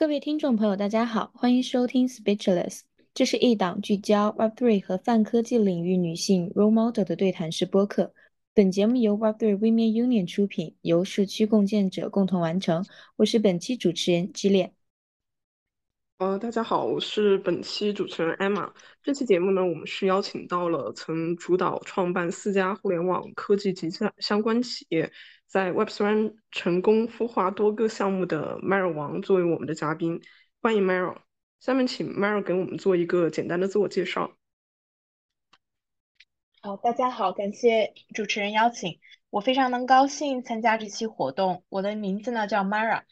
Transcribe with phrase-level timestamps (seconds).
[0.00, 2.80] 各位听众朋友，大家好，欢迎收听 Speechless，
[3.12, 8.14] 这是一档聚焦 Web3 和泛科技领域女性 role model 的对谈式播客。
[8.54, 12.82] 本节目由 Web3 Women Union 出品，由社区共建者共同完成。
[13.16, 14.72] 我是本期主持人之恋。
[16.20, 18.70] 呃，大家好，我是本期主持人 Emma。
[19.02, 25.10] 这期节目呢，我们是邀请到了曾主导创办四家互联网科技及相相关企业。
[25.46, 30.20] 在 Web3 成功孵化多个项目的 Maro 王作为我们的嘉宾，
[30.60, 31.16] 欢迎 Maro。
[31.58, 34.32] 下面请 Maro 给我们做一个简单的自我介绍。
[36.60, 41.64] 好，大家好，感谢主持人邀请，我非常能高兴参加这期活动。
[41.70, 43.04] 我的名字呢叫 Mara，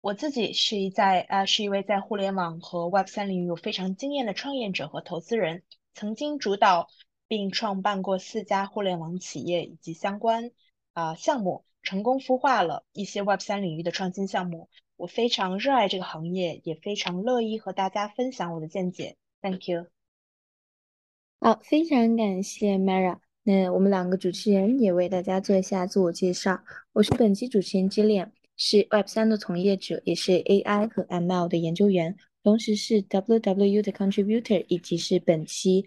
[0.00, 5.62] 我自己是一在呃是一位在互联网和 Web3 领域有非常经验的创业者和投资人，
[5.94, 6.88] 曾经主导
[7.28, 10.50] 并创办过四家互联网企业以及相关
[10.92, 11.64] 啊项目。
[11.82, 19.16] 成功孵化了一些 Web 三领域的创新项目，我非常热爱这个行业，也非常乐意和大家分享我的见解。
[19.40, 19.86] Thank you。
[21.38, 23.20] 好，非常感谢 Mara。
[23.44, 26.64] 那我们两个主持人也为大家做一下自我介绍。
[26.92, 35.86] 我是本期主持人 Jillian，是 Web 三的从业者，也是 AI 和 ML 的研究员，同时是 WWU 的 contributor，以及是本期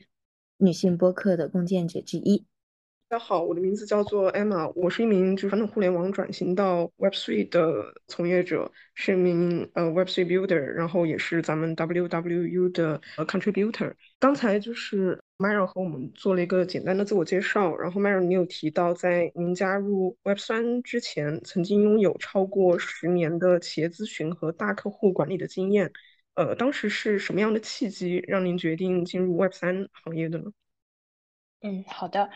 [0.57, 2.45] 女性播客的共建者之一。
[3.07, 13.95] 大家好，我的名字叫做 Emma，我是一名就是传统互联网转型到 Web3 的从业者，是一名呃 Web3 builder，然后也是咱们 WWU 的呃 contributor。
[14.19, 25.93] 刚才就是 Mara 和我们做了一个简单的自我介绍，然后 Mara 你有提到在您加入 Web3 之前，曾经拥有超过十年的企业咨询和大客户管理的经验，
[26.33, 30.51] 呃，当时是什么样的契机让您决定进入 Web3 行业的呢？
[31.61, 32.29] 嗯，好的。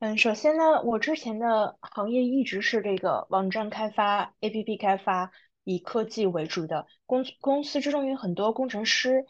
[0.00, 5.32] 嗯，首先呢，我之前的行业一直是这个网站开发、APP 开发，
[5.64, 9.24] 以科技为主的公公司之中有很多工程师，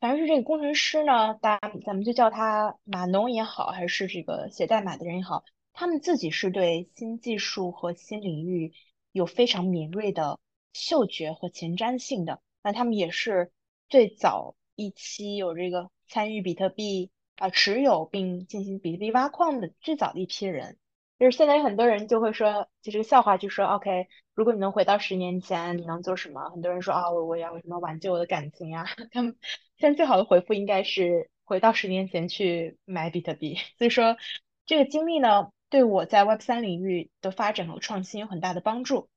[0.00, 8.72] 反正是这个工程师呢，大咱们就叫他码农也好，还是这个写代码的人也好，他们自己是对新技术和新领域
[9.12, 10.40] 有非常敏锐的
[10.72, 13.52] 嗅觉和前瞻性的，那他们也是
[13.88, 17.10] 最早一期有这个参与比特币。
[17.36, 20.76] 啊，持有并进行比特币挖矿的最早的一批人，
[21.18, 24.08] 就是现在有很多人就会说，就这个笑话，就说 OK，
[24.40, 26.48] 如果你能回到十年前，你能做什么？
[26.48, 28.86] 很多人说啊，我我要什么挽救我的感情呀？
[29.12, 29.36] 他们
[29.76, 33.58] 现在最好的回复应该是回到十年前去买比特币。
[33.76, 34.16] 所以说，
[34.64, 39.10] 这个经历呢，对我在 Web 三领域的发展和创新有很大的帮助。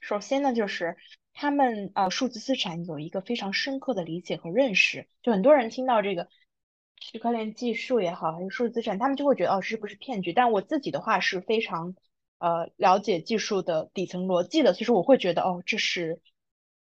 [0.00, 0.96] 首先呢，就是
[1.34, 6.28] 他们呃数字资产有一个非常深刻的理解和认识，就很多人听到这个。
[6.98, 10.32] 区块链技术也好，还是数字资产，他们就会觉得哦，是不是骗局？
[10.32, 11.96] 但我自己的话是非常
[12.38, 16.20] 呃了解技术的底层逻辑的，其实我会觉得哦，这是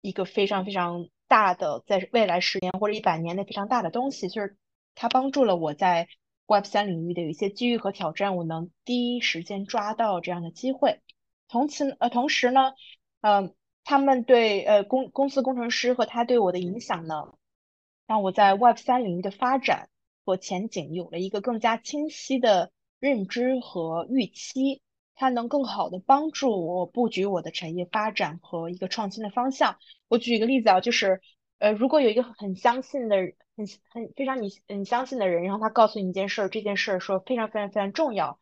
[0.01, 4.57] 一个非常非常大的，在未来十年或者一百年内非常大的东西，就是
[4.95, 6.07] 它帮助了我在
[6.47, 11.01] Web 三领域的有一些机遇和挑战，我能第一时间抓到这样的机会。
[11.47, 12.73] 同时呃，同时呢，
[13.21, 17.33] 嗯，他们对呃公公司工程师和他对我的影响呢，
[18.07, 19.89] 让我在 Web 三领域的发展。
[20.27, 24.81] 和前景有了一个更加清晰的认知和预期，
[25.15, 29.77] 它能更好的帮助我布局我的产业发展和一个创新的方向。
[30.07, 31.21] 我举一个例子啊，就是
[31.57, 33.15] 呃，如果有一个很相信的、
[33.55, 38.39] 很很非常你很相信的人，然后他告诉你一件事儿，这件事儿说非常非常非常重要，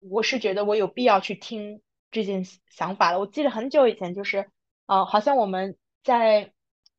[0.00, 3.18] 我是觉得我有必要去听这件想法的。
[3.20, 4.50] 我记得很久以前，就是
[4.86, 6.52] 呃，好像我们在。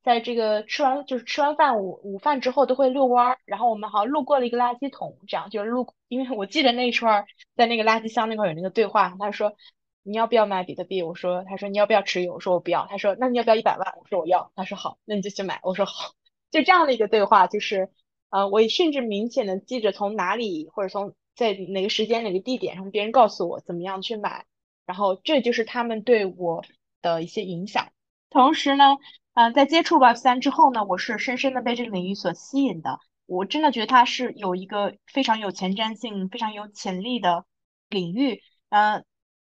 [0.10, 7.26] 在这个吃完就是吃完饭午午饭之后都会遛弯儿，然后我们好像路过了一个垃圾桶，这样就路，因为我记得那一串
[7.56, 9.54] 在那个垃圾箱那块有那个对话，他说
[10.02, 11.04] 你要不要买比特币？
[11.04, 12.34] 我说，他说你要不要持有？
[12.34, 12.88] 我说我不要。
[12.88, 13.94] 他说那你要不要一百万？
[14.00, 14.52] 我说我要。
[14.56, 15.60] 他说好，那你就去买。
[15.62, 16.14] 我说好，
[16.50, 17.92] 就这样的一个对话，就是
[18.32, 24.48] 呃，我甚至明显的记着从哪里或者从在哪个时间哪个地点上别人告诉我怎么样去买，
[24.88, 26.64] 然后这就是他们对我
[27.04, 27.90] 的一些影响。
[28.32, 28.98] 同时呢。
[29.40, 33.00] 嗯，在接触 Web 三之后呢，我是深深的被这个领域所吸引的。
[33.26, 37.46] 我真的觉得它是有一个非常有前瞻性、非常有潜力的
[37.88, 38.42] 领域。
[38.68, 39.02] 呃，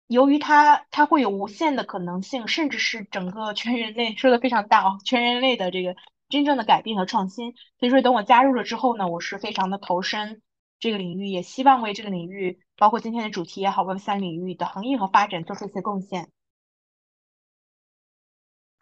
[0.07, 5.95] 由于它它会有无限的可能性，甚至是整个全人类说的非常大哦，全人类的这个
[6.31, 7.53] 真正的改变和创新。
[7.79, 10.41] 所以说，等我加入了之后呢，我是非常的投身
[10.79, 16.31] 这个领域，也希望为这个领域，包括今天的主题也好，Web 三领域的行业和发展做出一些贡献。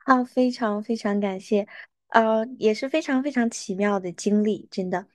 [0.04, 1.66] 好，非常非常感谢，
[2.08, 5.06] 呃，也是非常非常奇妙的经历，真的。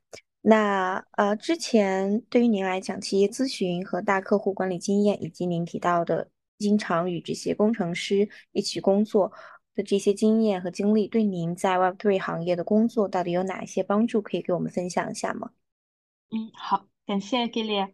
[0.41, 9.31] 那呃，之前对于您来讲，企业咨询和大客户管理经验，以及您提到的经常与这些工程师一起工作，
[9.75, 14.21] 的这些经验和经历，对您在 Web Three 行业的工作到底有哪一些帮助？
[14.21, 15.51] 可以给我们分享一下吗？
[16.31, 17.91] 嗯，好，感谢 g i l l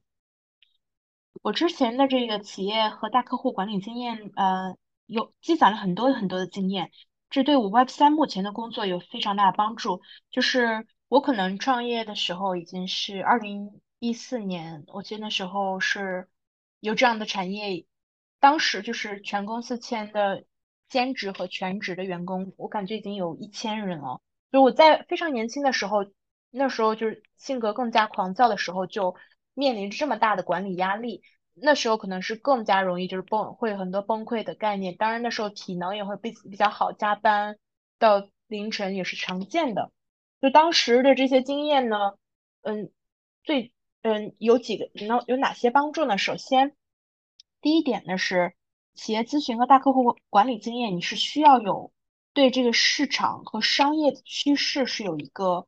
[1.41, 6.91] 我之前的这个企业和大客户管理经验，呃，有积攒了很多很多的经验，
[7.29, 10.01] 这对我 Web 三目前的工作有非常大的帮助。
[10.31, 16.29] 就是我可能创业的时候已经是二零一四年，我记得那时候是
[16.79, 17.85] 有这样的产业，
[18.39, 20.45] 当时就是全公司签的
[20.89, 24.21] 兼职和全职的员工，我感觉已经有一千人了。
[24.51, 26.05] 就我在非常年轻的时候，
[26.51, 29.15] 那时候就是性格更加狂躁的时候，就
[29.53, 31.23] 面临这么大的管理压力。
[31.55, 34.95] 那时候可能是更加容易，就是崩会很多崩溃的概念。
[34.97, 37.57] 当然那时候体能也会比比较好，加班
[37.99, 39.91] 到凌晨也是常见的。
[40.41, 42.13] 就当时的这些经验呢，
[42.61, 42.91] 嗯，
[43.43, 43.71] 最
[44.01, 46.17] 嗯有几个能有哪些帮助呢？
[46.17, 46.75] 首先，
[47.61, 48.53] 第一点呢是
[48.93, 51.93] 企业咨询和大客户管理经验，你是需要有
[52.33, 55.67] 对这个市场和商业趋势是有一个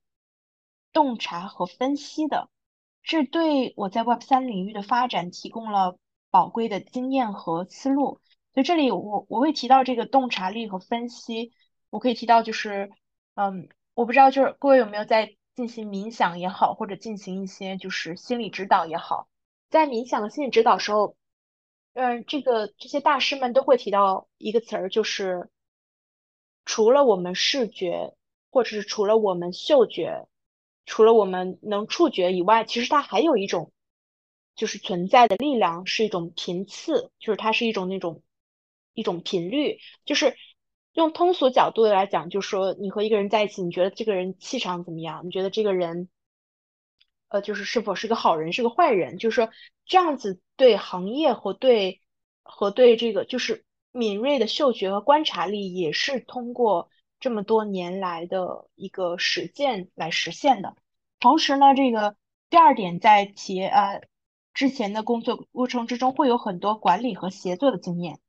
[0.92, 2.50] 洞察和分析的。
[3.06, 6.00] 这对我在 Web 三领域的发展提供了
[6.32, 8.20] 宝贵的经验和思路。
[8.54, 11.54] 所以这里我我会提到这个洞察力和分析。
[11.92, 12.92] 我可以提到就是，
[13.36, 19.28] 嗯，我不知道就是各位有没有在进行冥想也好，或者进行一些就是心理指导也好，
[19.70, 21.16] 在冥想和心理指导时候，
[21.94, 25.50] 嗯，这个这些大师们都会提到一个词儿，就是
[26.66, 28.16] 除了我们视觉，
[28.50, 30.28] 或者是除了我们嗅觉。
[30.86, 33.72] 除了我们能触觉以外，其实它还有一种，
[34.56, 38.22] 就是存在的力量，是一种频次，就是它是一种那种
[38.94, 39.80] 一种频率。
[40.06, 40.36] 就是
[40.94, 45.26] 用通俗角度来讲，就是说你和一个人在一起，你觉得这个人气场怎么样？
[45.26, 46.08] 你觉得这个人，
[47.30, 49.18] 呃，就是是否是个好人，是个坏人？
[49.18, 49.50] 就是说
[49.86, 52.02] 这样子对行业和对
[52.44, 56.90] 和对这个就是敏锐的嗅觉和观察力，也是通过。
[57.26, 60.76] 这么多年来的一个实践来实现的。
[61.20, 62.16] 同时呢，这个
[62.52, 64.04] 第二点，在企业呃
[64.54, 68.20] 之前的工作过程之中，会有很多管理和协作的经验，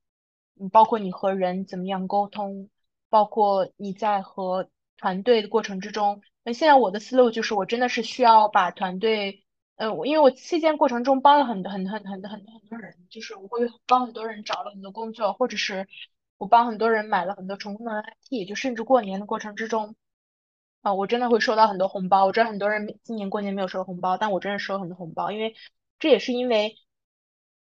[0.58, 2.70] 嗯，包括你和人怎么样沟通，
[3.10, 6.22] 包括你在和团队的过程之中。
[6.42, 9.44] 那现在我的思路就是，我真的是需要把团队，
[9.74, 15.86] 呃，因为我期间过程中帮了很多很很很很很多人，就是我会帮很多人找了很多工作，或者是。
[16.38, 19.96] 我帮很多人买了很多重复的 IT，就甚至过年的过程之中，
[20.82, 22.26] 啊，我真的会收到很多红包。
[22.26, 25.54] 我知道很多人今年过年没有收红包，但我真的收了很多红包，因为
[25.98, 26.76] 这也是因为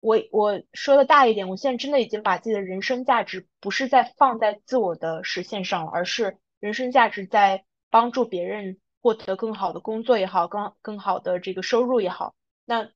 [0.01, 12.35] 我我说的大一点，我现在真的已经把自己的人生价值不是在放在自我的实现上了，而是人生价值在帮助别人获得更好的工作也好，更更好的这个收入也好，
[12.65, 12.91] 那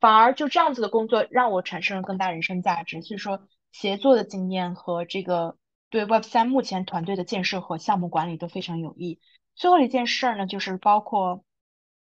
[0.00, 3.02] 反而就这样子的工作让我产生了更大人生价值。
[3.02, 3.46] 所以说。
[3.72, 5.56] 协作的经验和这个
[5.90, 9.20] 对 Web 三目前团队的建设和项目管理都非常有益。
[9.54, 11.44] 最后一件事儿呢，就是包括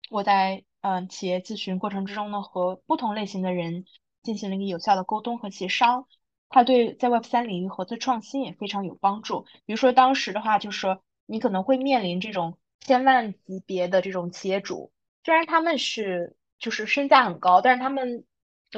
[0.10, 3.86] 我在嗯企业咨询过程之中呢，和不同类型的人
[4.22, 6.08] 进行了一个有效的沟通和协商，
[6.50, 9.46] 它对在 Web 三领域合作创新也非常有帮助。
[9.66, 14.92] 比如说当时的话，就是你可能会面临这种千万级别的这种企业主，
[15.24, 18.26] 虽然他们是就是身价很高，但是他们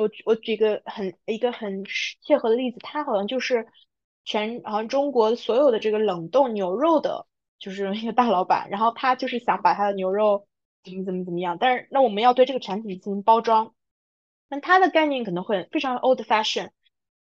[0.02, 1.84] 我我举个很一个很
[2.22, 3.68] 切合的例子，他好像就是
[4.24, 7.28] 全好像中国所有的这个冷冻牛肉的，
[7.60, 10.48] 就是 一个大老板，然后他就是想把他的牛肉
[10.84, 13.74] 怎么怎么怎么样，但是那我们要对这个产品进行包装，
[14.50, 16.70] 那他的概念可能会非常 old fashion，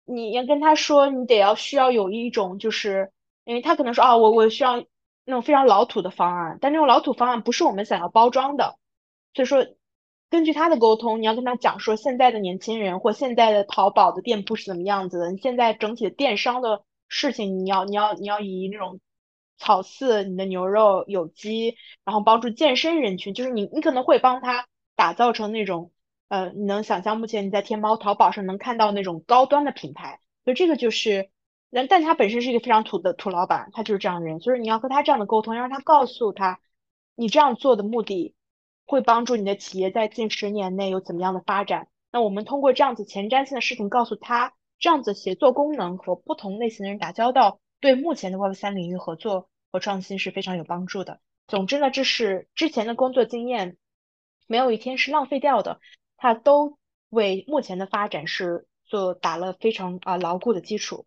[0.04, 3.10] 你要跟他说，你得要需要有一种就是，
[3.44, 4.84] 因为他可能说啊，我我需要
[5.24, 8.78] 那种非常老土的方案，但这种老土方案不是我们想要包装的，
[9.34, 9.66] 所以说。
[10.30, 15.32] 根据他的沟通，你要跟他讲说，现在的年轻人或现在的淘宝的店铺是怎么样子的？
[15.32, 19.00] 你现在整体的电商的事情，你要你要你要以那种
[19.58, 25.90] 草饲你的牛肉有机，然后帮助健身人群，就是你你可能会帮他打造成那种
[26.28, 31.28] 呃，你能想象目前你在天猫、淘宝上能看到那种高端的品牌，所以这个就是
[31.72, 36.60] 但，但他本身是一个非常土的土老板，他就是这样的人，所以你要和他这样的沟通，让他告诉他
[37.16, 38.36] 你这样做的目的。
[38.90, 41.86] 会帮助你的企业在近十年内有怎么样的发展？
[42.10, 51.20] 那我们通过这样子前瞻性的事情告诉他，这样子协作功能和不同类型的人打交道，对目前的 Web 三领域合作和创新是非常有帮助的。
[51.46, 53.76] 总之呢，这是之前的工作经验，
[54.48, 55.78] 没有一天是浪费掉的，
[56.16, 56.76] 它都
[57.10, 61.06] 为目前的发展是做打了非常啊牢固的基础。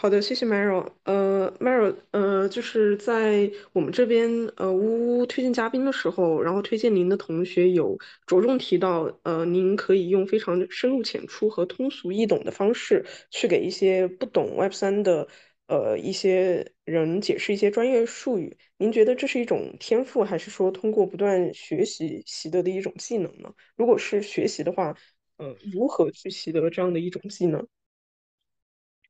[0.00, 0.90] 好的，谢谢 Meryl。
[1.04, 15.28] 呃，Meryl，呃，就是在我们这边呃呜呜推荐嘉宾的时候，然后推荐您的同学有着重提到，呃，您可以用非常深入浅出和通俗易懂的方式去给一些不懂 Web 三的
[15.66, 18.56] 呃一些人解释一些专业术语。
[18.78, 23.52] 您觉得这是一种天赋，还是说通过不断学习习得的一种技能呢？
[23.76, 24.96] 如果是学习的话，
[25.36, 27.66] 呃，如何去习得这样的一种技能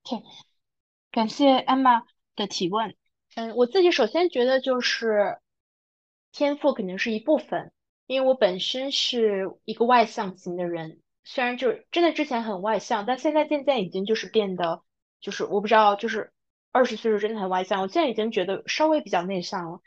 [0.03, 0.50] ？OK。
[1.11, 2.03] 感谢 Emma
[2.37, 2.95] 的提问。
[3.35, 5.39] 嗯，我自己首先觉得就是
[6.33, 7.73] 天赋肯定是一部分，
[8.07, 14.83] 因为我本身是一个外向型的人，虽然就真的之前很外向，但现在渐渐已经就是变得
[15.21, 16.33] 就是我不知道，就是
[16.73, 19.81] 二十岁时候真的很外向，我现在已经觉得稍微比较内向了。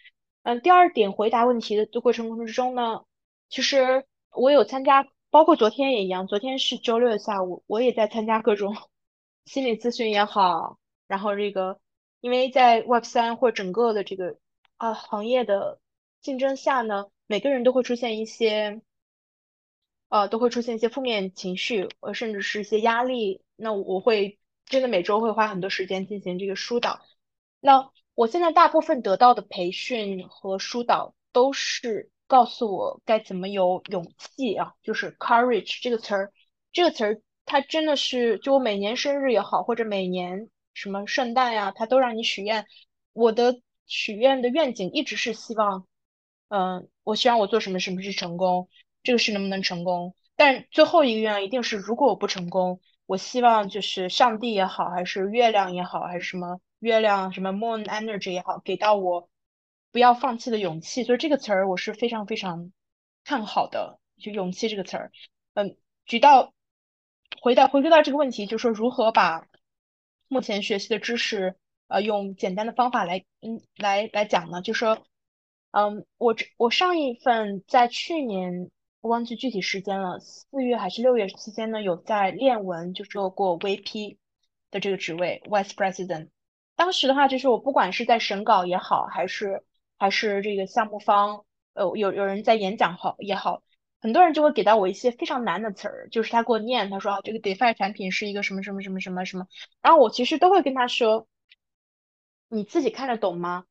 [0.44, 3.04] 嗯，第二点回答问题的过程过程之中呢，
[3.50, 8.76] 其实我有参加，包括昨天也一样，昨天是周六的下午，我也在参加各种
[9.46, 10.80] 心理咨询也好。
[11.08, 11.80] 然后这个，
[12.22, 14.38] 因为在 Web 三或整个的这个
[14.78, 15.80] 啊行业的
[16.22, 18.82] 竞争下呢，每个人都会出现一些，
[20.10, 23.44] 呃，都会出现一些负面情绪，呃，甚至是一些压力。
[23.56, 27.02] 那我会真的每周会花很多时间进行这个疏导。
[27.60, 36.34] 那我现在大部分得到的培训和疏导都是告诉我该怎么有勇气啊，就是 courage 这个词儿，
[36.72, 40.50] 这个词儿它真的是，就我每年生日也好，或者每年。
[40.74, 42.66] 什么圣诞呀，他都让你许愿。
[43.14, 45.86] 我的许愿的愿景一直是希望，
[46.48, 48.70] 嗯，我希望我做什么什么是成功，
[49.04, 50.16] 这个事能不能成功？
[50.36, 59.30] 但最后一个愿望一定是，如果我不成功，我希望就是上帝也好，还是月亮也好，还是什么月亮什么 moon energy 也好，给到我
[59.92, 61.04] 不要放弃的勇气。
[61.04, 62.72] 所以这个词儿我是非常非常
[63.24, 65.12] 看好的，就勇气这个词儿。
[65.54, 66.52] 嗯，举到
[67.42, 69.48] 回到回归到这个问题，就是说如何把。
[70.34, 71.56] 目前学习的知识，
[71.88, 75.06] 呃，用简单的方法来，嗯，来来讲呢，就说，
[75.70, 84.18] 嗯，我这我上一份在去年，我忘记具体时间了，四月还是六月期间呢，有在练文，就做过 VP
[84.72, 86.30] 的这个职位，Vice President。
[86.76, 89.64] 当时的话，就是我不管是在审稿也好，还是
[90.00, 93.62] 还是这个项目方，呃，有有人在演讲好也好。
[94.04, 99.48] 很多人就会给到我一些非常难的词儿，就是他给我念，他说啊，这个 DeFi 产品是一个什么什么什么什么什么，
[99.82, 101.26] 然后我其实都会跟他说，
[102.50, 103.64] 你自己看得懂吗？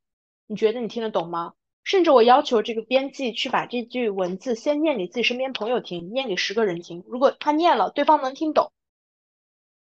[0.46, 1.52] 你觉得你听得懂吗？
[1.84, 8.72] 甚至我要求这个编辑去把这句文字先念给自己身边朋友听，念给十个人听，如果他念了，对方能听懂，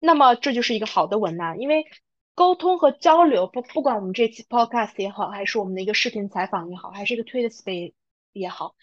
[0.00, 1.86] 那么这就是一个好的文案，因为
[2.34, 7.94] 沟通和交流，不不管我们这期 Podcast 也好，还是我们的一个视频采访也好，还是一个 Twitter Space
[8.34, 8.74] 也好。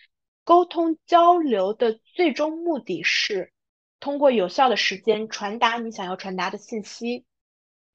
[0.50, 3.54] 沟通交流的最终目的是
[4.00, 7.24] 通过有效的时间传达你想要传达的信息，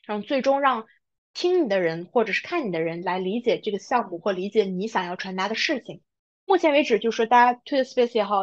[0.04, 0.87] 然后最终让
[1.32, 6.00] 听你的人或者是看你的人来理解这个项目或理解你想要传达的事情。
[6.44, 8.42] 目前为止，就是说大家推的 space 也好，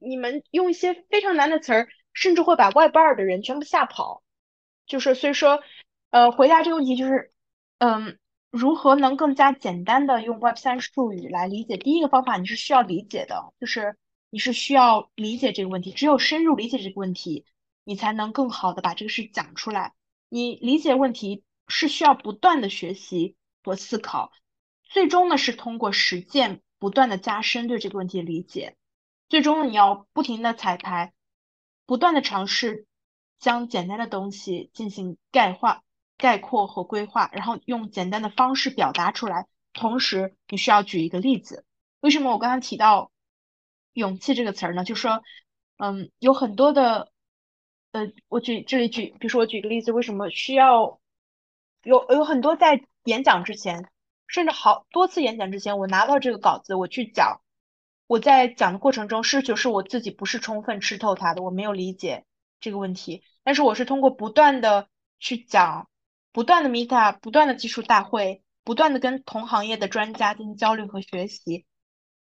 [0.00, 4.24] 你们用一些非常难的词儿，甚至会把外班的人全部吓跑。
[4.84, 5.62] 就是所以说，
[6.10, 7.30] 呃，回答这个问题就是，
[7.78, 8.18] 嗯。
[8.52, 11.78] 如何能更加简单的用 Web 三术语来理解？
[11.78, 13.96] 第一个方法你是需要理解的，就是
[14.28, 15.90] 你是需要理解这个问题。
[15.90, 17.46] 只有深入理解这个问题，
[17.82, 19.94] 你才能更好的把这个事讲出来。
[20.28, 24.30] 你理解问题是需要不断的学习和思考，
[24.82, 28.76] 最终呢是通过实践不断的加深对这个问题的理解。
[29.30, 31.14] 最终你要不停的彩排，
[31.86, 32.84] 不断的尝试
[33.38, 35.82] 将简单的东西进行概化。
[36.22, 39.48] 概括和规划，然后用简单的方式表达出来。
[39.72, 41.64] 同时，你需要举一个例子。
[41.98, 43.10] 为什么我刚刚提到
[43.92, 44.84] 勇气这个词儿呢？
[44.84, 45.24] 就说，
[45.78, 47.10] 嗯，有很多的，
[47.90, 51.00] 呃，我举这里举，比如说我举个例子，为什么需要
[51.82, 53.88] 有有很多在演讲之前，
[54.28, 57.40] 甚至好多次演讲之前，我拿到这个稿子，我去讲，
[58.06, 62.24] 我在讲的过程中，是就是我自己不是充分吃透它的，我没有理解
[62.60, 64.86] 这个问题，但是我是通过不断的
[65.18, 65.88] 去讲。
[66.32, 71.66] 不断的 meet up，不断的技术大会，不断的跟同行业的专家进行交流和学习，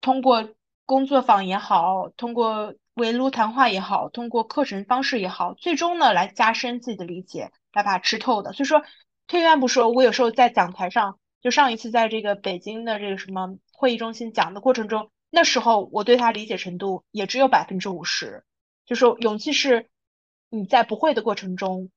[0.01, 0.51] 通过
[0.85, 8.53] 工作坊也好，通过围炉谈话也好，通过课程方式也好，最终呢来加深自己的理解，来把它吃透的。
[8.53, 8.83] 所以说，
[9.29, 18.45] 退一万步说，我有时候在讲台上，就上一次在这个北京的这个什么会议中心讲的过程中，那时候我对他理解程度也只有百分之五十。
[18.85, 19.89] 就说勇气是
[20.51, 21.91] 你在不会的过程中。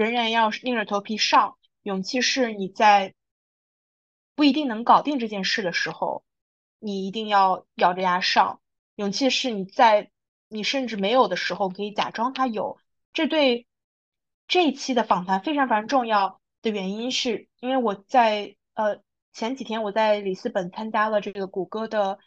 [0.00, 3.12] 仍然要硬着头皮上，勇气是你在
[4.34, 6.24] 不一定能搞定这件事的时候，
[6.78, 8.62] 你一定要咬着牙上。
[8.94, 10.10] 勇气是你在
[10.48, 12.78] 你甚至没有的时候，可以假装它有。
[13.12, 13.66] 这对
[14.48, 16.40] 这一期的访谈非常非常重要。
[16.62, 19.02] 的原因是因为我在呃
[19.34, 22.18] 前几天我在里斯本参加了这个谷歌的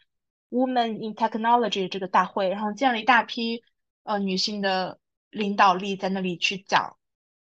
[0.50, 3.64] Women in Technology 这个大会，然后见了一大批
[4.04, 5.00] 呃女性的
[5.30, 6.96] 领导力在那里去讲，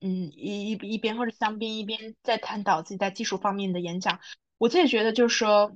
[0.01, 4.19] 嗯一一一边喝着香槟一边在探讨自己在技术方面的演讲，
[4.57, 5.75] 我自己觉得就是说，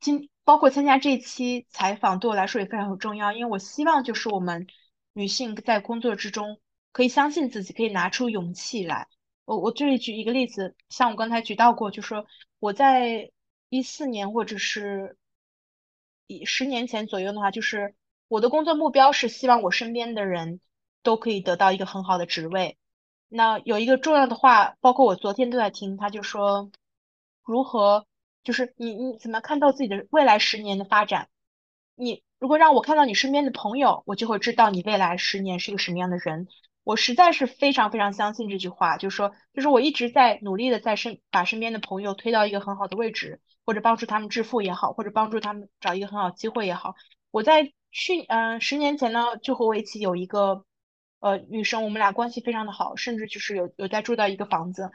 [0.00, 4.66] 今包括参加这期采访对我来说也非常重要，因为我希望就是我们
[5.12, 6.60] 女性在工作之中
[6.92, 9.08] 可以相信自己，可以拿出勇气来。
[9.44, 12.26] 我我这里举一个例子，像我刚才举到过，就说
[12.60, 13.30] 我在
[13.70, 15.18] 一四年或者是
[16.26, 17.94] 一十年前左右的话，就是
[18.28, 20.60] 我的工作目标是希望我身边的人
[21.02, 22.78] 都可以得到一个很好的职位。
[23.36, 26.70] 那有一个重要的话，包括我昨天都在听，他就说
[27.42, 28.06] 如何
[28.44, 31.28] 就是你你怎么看到自己的未来十年的发展？
[31.96, 36.46] 你如果让我看到你身边的朋友，我就会知道你未来十年是一个什么样的人。
[36.84, 46.94] 我实在是非常非常相信这句话，就是说，就是我一直在努力的在身把身边的朋友推到一个很好的位置，或者帮助他们致富也好，或者帮助他们找一个很好机会也好。
[47.32, 50.64] 我在去嗯十年前呢，就和我一起有一个
[51.24, 54.90] 呃女生，我们俩关系非常的好，甚至就是有有在住到一个房子。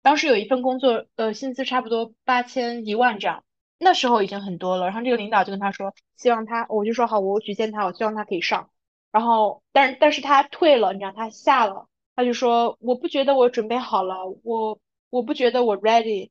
[0.00, 3.44] 当时有一份工作，呃，薪资差不多八千一万这样，
[3.78, 4.86] 那时候已经很多了。
[4.86, 8.70] 然后这个领导就跟他说，希望他，我就说好，我举荐他，我希望他可以上。
[9.12, 11.86] 然后，但但是他退了，你知道他下了，
[12.16, 14.78] 他就说我不觉得我准备好了，我
[15.10, 16.30] 我不觉得我 ready，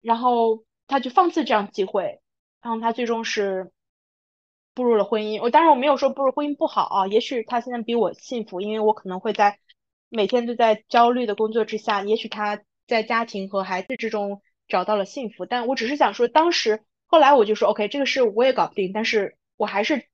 [0.00, 2.20] 然后他就放弃这样机会，
[2.62, 3.70] 然后他最终是
[4.76, 5.42] 步入了婚姻。
[5.42, 9.58] 我当然我没有说步入婚姻不好啊，也许他现在比我幸福，因为我可能会在
[10.08, 15.46] 每天都在焦虑的工作之下，也许他在家庭和孩子之中找到了幸福。
[15.46, 20.06] 但我只是想说，当时后来我就说 OK，这个事我也搞不定，但是我还是。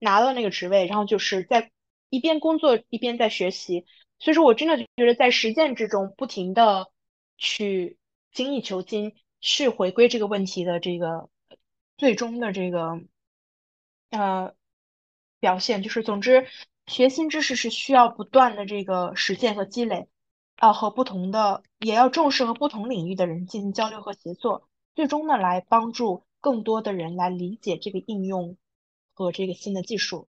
[0.00, 1.70] 拿到那个职位，然后就是在
[2.10, 3.86] 一边工作一边在学习，
[4.18, 6.88] 所以说我真的觉得在实践之中不停的
[7.38, 7.96] 去
[8.30, 11.30] 精益求精，去回归这个问题的这个
[11.96, 13.00] 最终的这个
[14.18, 14.54] 呃
[15.40, 15.82] 表现。
[15.82, 16.46] 就是总之，
[16.86, 20.08] 学新知识是需要不断的这个实践和积累，
[20.56, 28.56] 啊，和不同的也要重视和不同领域的人进行交流和协作，最终呢来帮助更多的人来理解这个应用。
[29.16, 30.26] 和这个新的技术，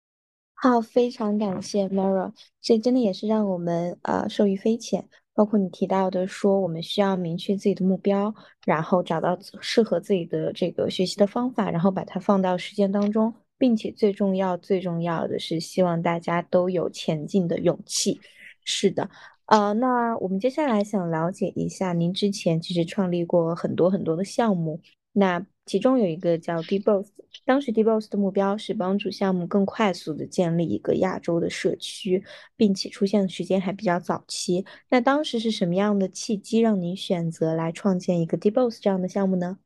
[0.56, 5.08] 好，非常感谢 Mara，这真的也是让我们呃受益匪浅。
[5.36, 8.34] 包括你提到的说，我们需要明确自己的目标，
[8.66, 18.20] 然后找到适合自己的这个学习的方法，然后把它放到实践当中，并且最重要最重要的是，希望大家都有前进的勇气。
[18.66, 19.08] 是的，
[19.46, 24.82] 呃，那我们接下来想了解一下，您之前其实创立过很多很多的项目，
[25.14, 25.46] 那。
[25.64, 27.08] 其中有一个叫 DBoss，
[27.46, 32.22] 当时 DBoss 的目标是帮助项目更快速的建立一个亚洲的社区，
[32.58, 34.66] 并且出现的时间还比较早期。
[34.90, 39.60] 那当时是什么样的契机让您选择来创建一个 DBoss 这样的项目呢？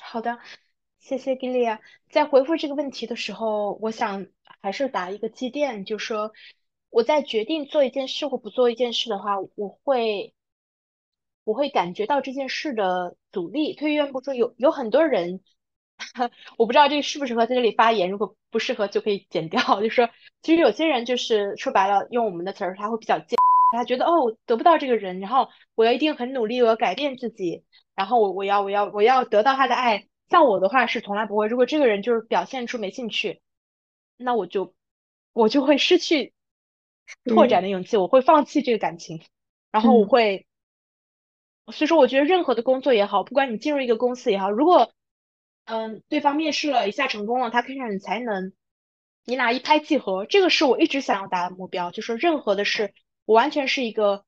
[0.00, 0.38] 好的，
[1.04, 1.80] 谢谢 Gilia。
[2.10, 4.26] 在回复这个问题的时候，我想
[4.62, 6.32] 还是打一个积淀，就说
[6.88, 10.32] 我在决定做一件事或不做一件事的话，我会。
[11.44, 13.74] 我会感觉到这件事的阻力。
[13.74, 15.42] 退一万步说，有有很多人，
[16.56, 18.08] 我不知道这个适不适合在这里发言。
[18.10, 19.60] 如果不适合，就可以剪掉。
[19.82, 20.08] 就说，
[20.40, 23.36] 其实有些人就是说白了，用我们的词儿，他会比较贱，
[23.76, 27.62] 他觉得哦，得不到这个人，然后我要一定很努力，我要改变自己，
[27.94, 30.06] 然后我我要我要我要得到他的爱。
[30.34, 31.46] 像我的话是从来不会。
[31.46, 33.40] 如果这个人就是表现出没兴趣，
[34.16, 34.74] 那我就
[35.32, 36.32] 我就会失去
[37.24, 39.22] 拓展的勇气，我会放弃这个感情，
[39.70, 40.44] 然后我会。
[41.72, 44.92] 所以说，我觉得任何的工作也好，不管你进入一个公司也好，如果，
[45.66, 48.52] 嗯，对方面试了一下成功了，他看上你才能，
[49.24, 51.92] 你俩一拍即合，这个是我一直想要达的目标。
[51.92, 52.92] 就说任何的事，
[53.24, 54.24] 我完全是一个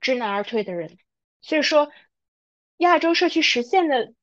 [0.00, 0.98] 知难而退的人。
[1.40, 1.90] 所以说，
[2.76, 4.14] 亚洲社区实现的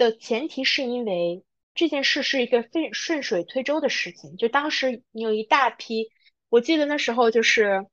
[0.00, 4.36] 的前提是因为这件事是一个非顺水推舟的事情。
[4.36, 6.10] 就当时你有一大批，
[6.48, 7.86] 我记得那时候就是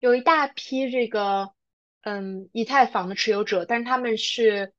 [0.00, 1.54] 有一大批这个。
[2.04, 4.72] 嗯，以太坊的持有者，但是他们是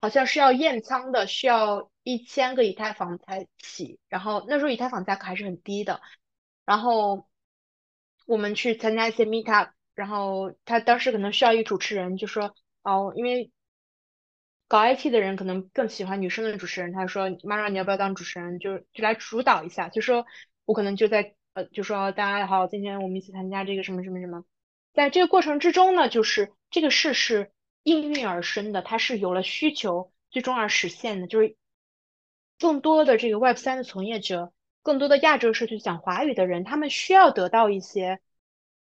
[0.00, 3.98] 好像是要验仓的，需要一千个以太坊才起。
[4.08, 6.00] 然后那时候以太坊价格还是很低的。
[6.64, 7.28] 然后
[8.24, 13.50] 我们去参加一些 meetup，然后他当时可能需要一个主持人，就说哦，因为
[14.70, 18.60] 搞 IT 的人可能更喜欢女生的主持人，他说 Mara 你要不要当主持人？
[18.60, 20.26] 就就来主导一下，就说
[20.64, 24.44] 我可能就在呃，就说大家好，今天我们一起参加这个什么什么什么。
[24.92, 27.50] 在这个过程之中呢，就是这个事是
[27.82, 31.26] 应运而生的，它是有了需求，最终而实现的。
[31.26, 31.56] 就是
[32.56, 34.52] 更多的这个 Web 三的从业者，
[34.84, 38.20] 更多的亚洲社区讲华语的人，他们需要得到一些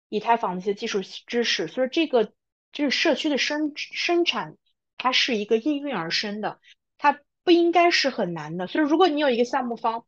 [0.10, 2.34] 以太坊的一些技术知识，所以这个
[2.72, 4.58] 就是社区的生生产，
[5.06, 6.60] 它是一个应运而生的，
[6.98, 8.66] 它不应该是很难的。
[8.66, 10.08] 所以如果你有一个项目方，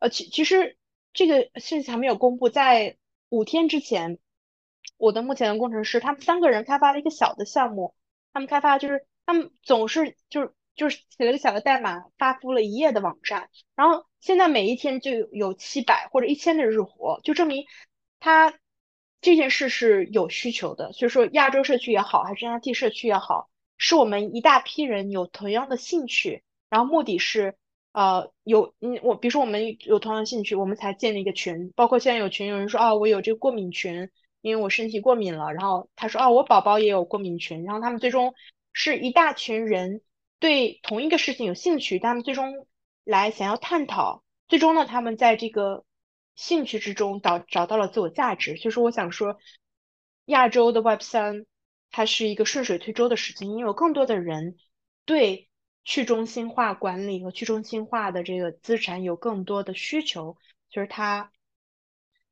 [0.00, 0.76] 呃，其其实
[1.12, 2.96] 这个信息还没有公布，在
[3.28, 4.18] 五天之前，
[4.96, 7.94] 我的目前的工程师他们三个人开发了一个小的项目，
[8.32, 17.66] 他们开发就是他们总是就是就是写了个小的代码，发布了一页的网站，然后现在每一天就有七百或者一千的日活，就证明
[18.18, 18.52] 他
[19.20, 20.92] 这件事是有需求的。
[20.92, 27.56] 所以说，亚洲社区也好，还是 NFT 社区也好，是我们一大批人有同样的兴趣，然后目的是。
[27.96, 31.72] 呃，有嗯，我比如说我们有同样的兴趣，我们才建了一个群。
[31.76, 34.10] 包括现在有群，有人说哦，我有这个过敏群，
[34.40, 35.52] 因为我身体过敏了。
[35.52, 37.62] 然后他说哦，我宝宝也有过敏群。
[37.62, 38.34] 然后他们最终
[38.72, 40.00] 是一大群人
[40.40, 42.66] 对同一个事情有兴趣，他们最终
[43.04, 44.24] 来想要探讨。
[44.48, 45.84] 最终呢，他们在这个
[46.34, 48.56] 兴趣之中找找到了自我价值。
[48.56, 49.38] 所以说，我想说，
[50.24, 51.46] 亚洲的 Web 三
[51.94, 54.56] 它是一个顺水推舟的事情，因为有更多的人
[55.04, 55.48] 对。
[55.86, 60.38] 去中心化管理和去中心化的这个资产有更多的需求，
[60.70, 61.30] 就是他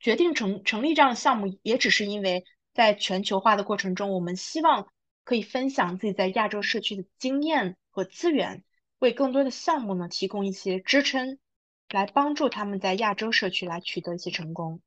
[0.00, 4.88] 决定成成立这样的项目，也只是因为在全球化的过程中，我们希望
[5.22, 8.64] 可以分享自己在亚洲社区的经验和资源，
[9.00, 11.38] 为更多的项目呢提供一些支撑，
[11.90, 14.80] 来帮助他们在亚洲社区来取得一些成功。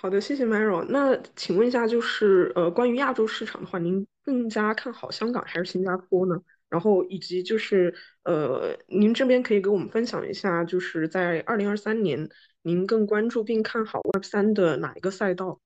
[0.00, 0.84] 好的，谢谢 Maro。
[0.84, 6.40] 那请问一下，就是呃，关于亚洲市场的话，您更加看好香港还是新加坡呢？
[6.68, 12.28] 然后以及就是呃，您这边可以给我们分享一下，就是在二零二三年，
[12.62, 15.58] 您更关注并看好 Web 三的哪一个赛道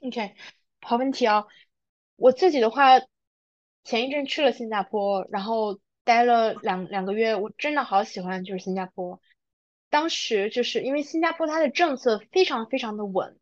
[0.00, 0.34] ？OK，
[0.80, 1.44] 好问题啊。
[2.16, 2.98] 我自己的话，
[3.84, 9.20] 前一阵去了新加坡，然后待了两两个月，我真的好喜欢就是新加坡。
[9.94, 13.38] 当时就是因为新加坡它的政策非常非常的稳，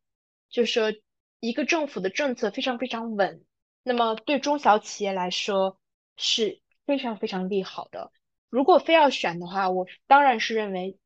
[0.50, 0.92] 就是说
[1.40, 3.42] 一个政府的政策非常非常稳，
[3.82, 5.78] 那么对中小企业来说
[6.18, 8.12] 是非常非常利好的。
[8.50, 10.98] 如果非要选的话，我当然是认为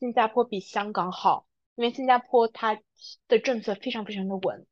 [0.00, 2.80] 新加坡比香港好，因为新加坡它
[3.28, 4.66] 的政策非常非常的稳，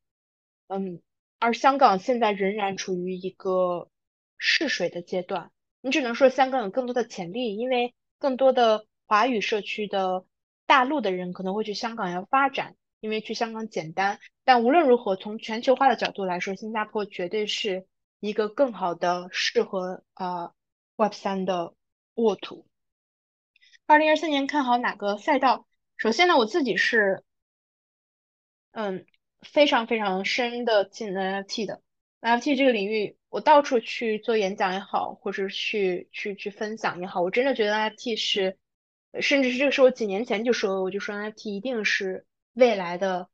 [0.66, 1.00] 嗯，
[1.38, 3.88] 而香港现在仍然处于一个
[4.36, 5.52] 试水的阶段。
[5.80, 8.84] 你只能说香港有更多的潜力，因为更多的。
[9.08, 10.26] 华语社区的
[10.66, 14.20] 大陆的人可能会去香港要发展，因为去香港简单。
[14.44, 17.86] 但无论如何，从全球化的角度来说，新加坡绝对是
[18.20, 20.52] 一个更好的适合呃
[20.96, 21.72] Web 三的
[22.16, 22.66] 沃土。
[23.86, 25.66] 二零二三年看好哪个赛道？
[25.96, 27.24] 首先呢，我自己是
[28.72, 29.06] 嗯
[29.40, 31.80] 非常非常深的进 NFT 的
[32.20, 38.58] NFT 这个领域，我到处去做演讲也好，或者去去去分享也好，我真的觉得 NFT 是。
[39.20, 43.28] 甚至是这个是我几年前就说，我就说 NFT 一定是未来的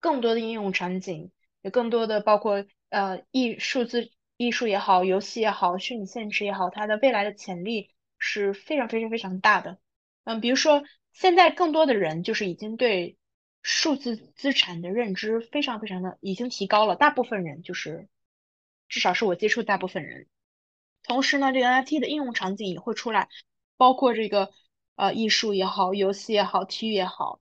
[0.00, 1.30] 更多的应用场景，
[1.62, 9.78] 有更多的包括呃艺数字艺术也好，游戏也好，虚拟现实也好，它的未来的潜力是非常非常非常大的。
[10.24, 13.16] 嗯，比如说现在更多的人就是已经对
[13.62, 18.08] 数字资产的认知非常非常的已经提高了，大部分人就是
[18.88, 20.26] 至少是我接触大部分人。
[21.02, 23.28] 同时呢，这个 NFT 的应用场景也会出来，
[23.76, 24.50] 包括这个。
[25.00, 27.40] 呃，艺术也好，游戏也好，体育也好，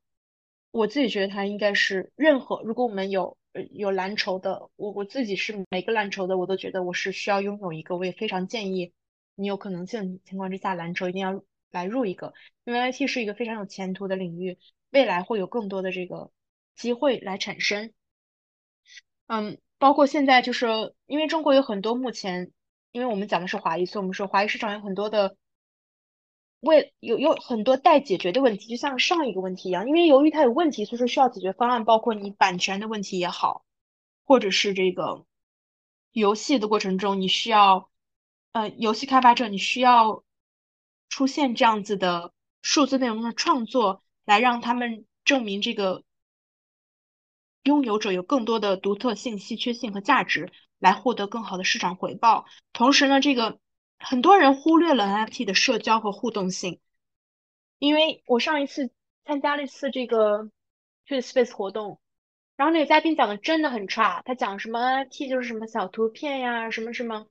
[0.72, 2.62] 我自己觉得它应该是任何。
[2.64, 3.38] 如果我们有
[3.74, 7.98] 有蓝筹的，我我自己是每个蓝筹的，我都觉得我是需要拥有一个。
[7.98, 8.94] 我也非常建议
[9.36, 14.58] 你有可能性情况之下，蓝筹一定要来入一个，因为 IT 是一个非常有前途的领域，
[14.92, 16.32] 未来会有更多的这个
[16.78, 17.92] 机会来产生。
[19.28, 22.54] 嗯，包括现在就是因为中国有很多目前，
[22.94, 25.36] 因为我们讲的是华裔，所以我们说华裔市场有很多的。
[26.62, 33.64] 为有有很多待解决的问题，就像上一个问题一样，因为由于它有问题，所以说需要解决方案，包括你版权的问题也好，
[34.26, 35.26] 或者是这个
[36.12, 37.90] 游戏的过程中，你需要
[38.52, 40.26] 呃，游戏开发者你需要
[41.08, 46.04] 出现这样子的数字内容的创作，来让他们证明这个
[47.64, 52.46] 拥有者有更多的独特性、稀缺性和价值，来获得更好的市场回报。
[52.74, 53.60] 同时呢，这个。
[54.00, 56.80] 很多人忽略了 NFT 的社交和互动性，
[57.78, 58.90] 因为我上一次
[59.26, 60.50] 参加了一次这个
[61.06, 62.00] t w i Space 活动，
[62.56, 67.28] 然后那个嘉宾讲的真的很差，他讲什么 NFT 就是什么小图片呀，什么什么。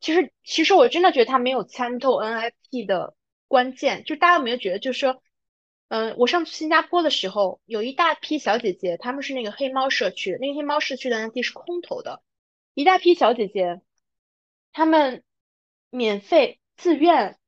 [0.00, 3.14] 其实，其实我真的觉得他没有参透 NFT 的
[3.48, 4.04] 关键。
[4.04, 5.22] 就大家有没有觉得，就是说，
[5.88, 12.20] 嗯，我上次新加坡的时候，有一大批小姐姐，他们是那个黑猫社区，那个黑猫社区的 NFT 是空投的，
[12.74, 13.80] 一大批小姐姐。
[14.72, 15.22] 他们
[15.90, 17.38] 免费、自愿、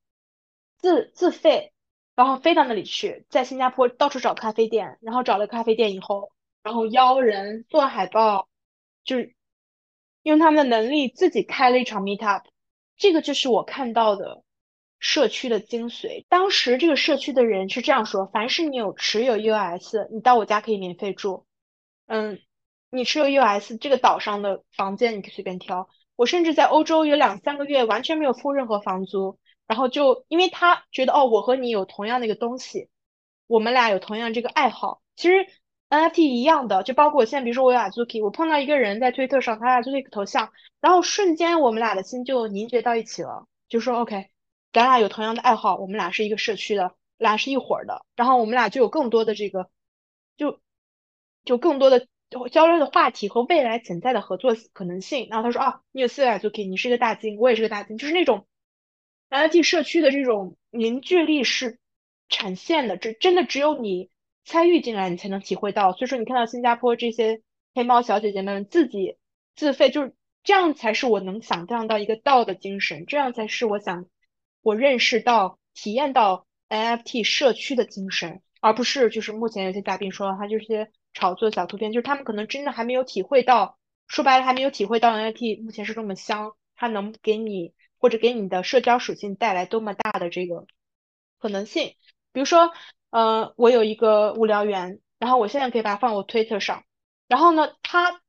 [0.77, 1.73] 自自费
[2.15, 6.31] 然后飞到那里去，在新加坡到处找咖啡店，然后找了咖啡店以后，
[6.63, 8.49] 然后邀人做海报，
[9.05, 9.35] 就是
[10.23, 12.45] 用他们的能力自己开了一场 meetup，
[12.97, 14.45] 这个就是我看到的
[14.99, 16.25] 社区的精髓。
[16.29, 21.47] 当时这个社区的人是这样说：凡是你有持有 US，你到我家可以免费住。
[22.07, 22.39] 嗯，
[22.91, 25.89] 你持有 US 这个岛上的房间你可以随便挑。
[26.17, 29.39] 我甚至在欧洲有两三个月完全没有付任何房租。
[29.67, 32.91] 然后就因为他觉得哦，我和你有同样的一个东西，
[33.47, 35.01] 我们俩有同样这个爱好。
[35.17, 35.47] 其实
[35.89, 44.29] NFT 一样的，就包括我现在，比如说我有 Azuki，我碰到一个人在推特上，他 Azuki 头像，然后瞬间我们俩的心就凝结到一起了，就说 OK，
[44.71, 49.71] 咱俩有同样的爱好，我们俩是一个社区的，俩是一伙儿的，然后我们俩就有更多的这个，
[50.37, 50.61] 就
[51.47, 52.07] 就更多的
[52.51, 55.29] 交流的话题和未来潜在的合作可能性。
[55.31, 58.47] 然后他说啊，你有四个 Azuki，你是一个大金，我也是个大金，就是那种。
[59.31, 61.79] NFT 社区的这种凝聚力是
[62.29, 64.11] 产现的，这真的只有你
[64.45, 65.93] 参与进来，你才能体会到。
[65.93, 67.43] 所以说，你看到新加坡这些
[67.75, 69.17] 黑猫小姐姐们自己
[69.57, 74.07] 自费，就是这样才是我能想象到一个道的精神，这样才是我想
[74.63, 87.73] 我认识到、体验到 NFT 社区的精神，而不是就是目前有些嘉宾说他就是些炒作小图片，就是他们可能真的还没有体会到，说白了还没有体会到 NFT 目前是这么香，它能给你。
[87.97, 90.67] 或者给你的社交属性带来多么大的这个
[91.39, 91.95] 可能性？
[92.33, 92.71] 比如说，
[93.09, 96.85] 呃，我有一个无聊猿，然后我现在可以把它放我 Twitter 上，
[97.29, 98.21] 然后呢，它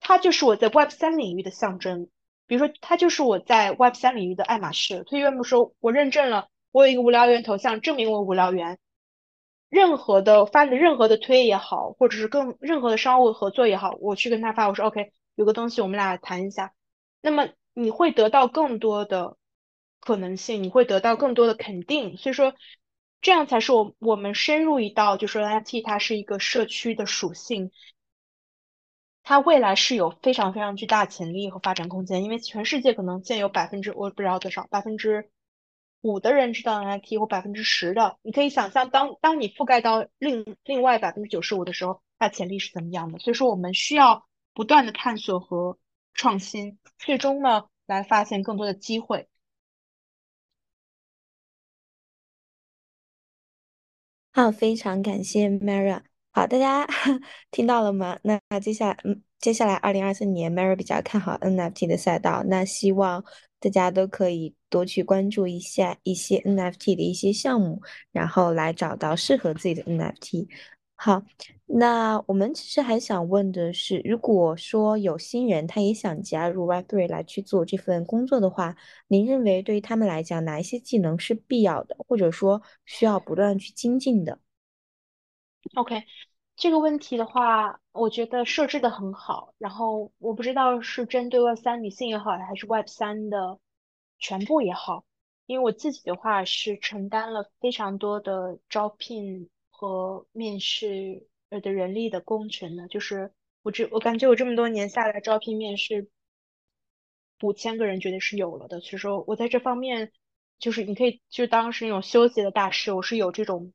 [0.00, 2.10] 它就是我在 Web 三领域的象征。
[2.46, 5.02] 比如说，它就是我在 Web 三领域的爱马仕。
[5.04, 8.78] 推愿不说，我认证了，我有一个无聊猿头像，证明我无聊猿。
[9.72, 16.72] 任何的发的任何的推也好，或者是更任何的商务合作也好，我去跟他发，我说 OK，有个东西我们俩谈一下。
[17.20, 17.48] 那么。
[17.74, 19.38] 你会得到更多的
[19.98, 22.52] 可能性，你会得到更多的肯定，所以说
[23.22, 27.70] 这样才是我我们深入一道，就是 NFT 它是一个社区的属性，
[29.22, 35.30] 它未来是有非常非常巨大潜力和发展空间，因为全世界可能现有百分之我不知道多少百分之
[36.02, 43.18] 五的人知道 NFT 或百分之十的，你可以想象当当你覆盖到另另外百分之九十五的时候，它潜力是怎么样的？
[43.18, 45.78] 所以说我们需要不断的探索和。
[46.14, 49.28] 创新，最终呢，来发现更多的机会。
[54.34, 56.02] 好，非常感谢 Mara。
[56.32, 56.86] 好，大家
[57.50, 58.18] 听到了吗？
[58.24, 62.42] 那接下来，嗯，接下来二零二四年，Mara 比较看好 NFT 的赛道。
[62.46, 63.24] 那希望
[63.62, 70.48] 大家都可以多去关注一下一些 NFT 的一些项目，然后来找到适合自己的 NFT。
[70.96, 71.22] 好，
[71.66, 78.76] 那我们其实还想问的是，如果说有新人他也想加入 Web3 来去做这份工作的话，
[79.08, 84.38] 您认为对于他们来讲，哪一些技能是必要的，或者说需要不断去精进的
[85.74, 86.02] ？OK，
[86.56, 89.54] 这个问题的话，我觉得设置的很好。
[89.58, 93.58] 然后我不知道是针对 Web3 女性也好，还是 Web3 的
[94.18, 95.04] 全部也好，
[95.46, 99.50] 因为我自己的话是承担了非常多的招聘。
[99.74, 106.08] 和面试呃的人力的工程呢，就是我这我感觉我这么多年下来招聘面试
[107.40, 110.12] 五千个人绝对是有了的，所以说我在这方面
[110.60, 113.72] 就是你可以就当是那种休息的大师，我是有这种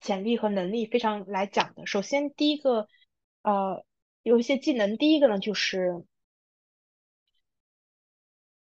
[0.00, 1.86] 潜力和能力非常来讲的。
[1.86, 2.88] 首先第一个
[3.42, 3.84] 呃
[4.22, 6.04] 有一些技能，第一个呢就是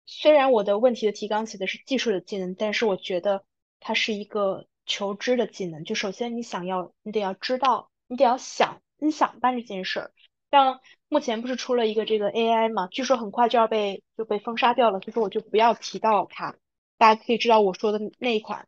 [0.05, 3.45] 虽然我的问题的提纲写的是技术的技能，但是我觉得
[3.79, 4.67] 它是一个。
[4.83, 10.11] 求知的技能，就首先你想要，你得要知道，你得要想，你想办这件事儿。
[10.49, 16.57] 像目前不是出了一个这个 AI 嘛，据说很快就要被就被封杀掉了，所以说我就不要提到它。
[16.97, 18.67] 大家可以知道我说的那一款。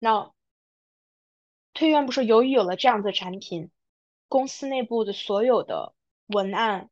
[0.00, 0.32] 那
[1.72, 3.70] 推愿不是由于有了这样的产品，
[4.28, 5.94] 公司内部的所有的
[6.26, 6.90] 文案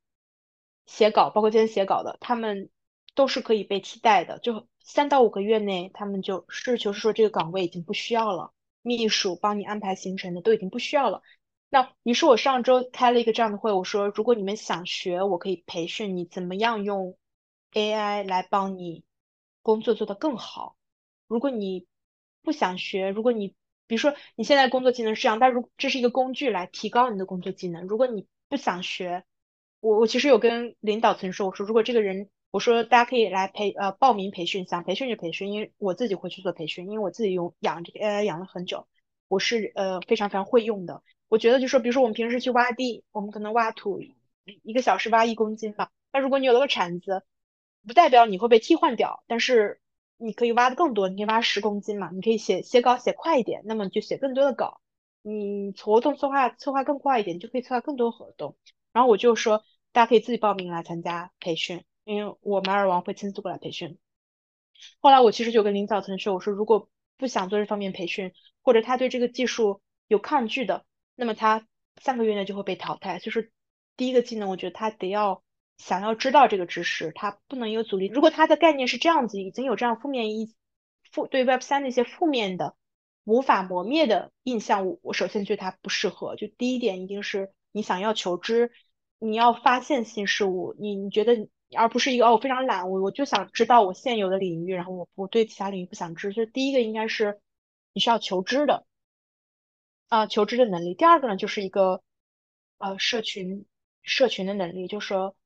[0.87, 2.71] 写稿，包括今天写稿的，他们
[3.15, 8.53] 都是可以被替代的，就三到五个月内，他们就实事求是说这个岗位已经不需要了。
[8.83, 11.23] 秘书帮你安排行程的都已经不需要了。
[11.69, 17.19] 那于是我上周开了一个这样的会，我说如果你们想学，我可以培训你怎么样用
[17.73, 19.05] AI 来帮你
[19.61, 20.77] 工作做得更好。
[21.27, 21.87] 如果你
[22.43, 23.55] 不想学，如果你
[23.89, 27.89] 比如说你现在工作技能是这样，但如这是一个工具来提高你的工作技能。
[27.89, 29.25] 如果你不想学，
[29.81, 32.31] 我我其实有跟领导曾说，我说如果这个人。
[32.51, 38.89] 我说大家可以来培呃报名培训，想培训就培训，因为我自己会去做培训，因为我自己用养这个 AI 养了很久，
[39.29, 41.03] 我是呃非常非常会用的。
[41.29, 44.01] 我觉得就说，比如说我们平时去挖地，我们可能挖土
[44.63, 47.23] 一个小时挖一公斤吧，那如果你有了个铲子，
[47.87, 49.79] 不代表你会被替换掉，但是
[50.19, 54.81] 你可以挖的更多，你可以挖十公斤嘛，你可以写写稿写快一点，那么你就写更多的稿。
[55.23, 58.57] 你活动策划策划更快一点，你就可以策划更多活动。
[58.93, 63.99] 然后我就说，大家可以自己报名来参加培训，因为我马尔王会亲自过来培训。
[65.01, 71.67] 后来我其实就跟林早晨说，我说如果不想做这方面培训，或者他对这个技术有抗拒的，那么他
[72.01, 73.19] 三个月内就会被淘汰。
[73.19, 73.53] 就是
[73.97, 75.43] 第一个技能，我觉得他得要
[75.79, 78.09] 想要知道这个知识，他不能有阻力。
[78.09, 80.55] 如果他的概念是这样子，已经有这样负面一
[81.11, 82.77] 负对 Web 三的一些负面的。
[83.25, 86.35] 无法磨灭的印象，我我首先觉得它不适合。
[86.35, 88.73] 就第一点，一定是你想要求知，
[89.19, 96.33] 你要发现新事物，你你觉得，而不是一个哦，我非常懒，我我就想知道我现有的领域，然后我我对其他领域不想知。
[96.33, 97.39] 就第一个应该是
[97.93, 98.87] 你需要求知的
[100.09, 100.95] 啊，求知的能力。
[100.95, 102.03] 第二个呢，就是一个
[102.79, 103.67] 呃社群
[104.03, 105.37] 社群的能力，就是说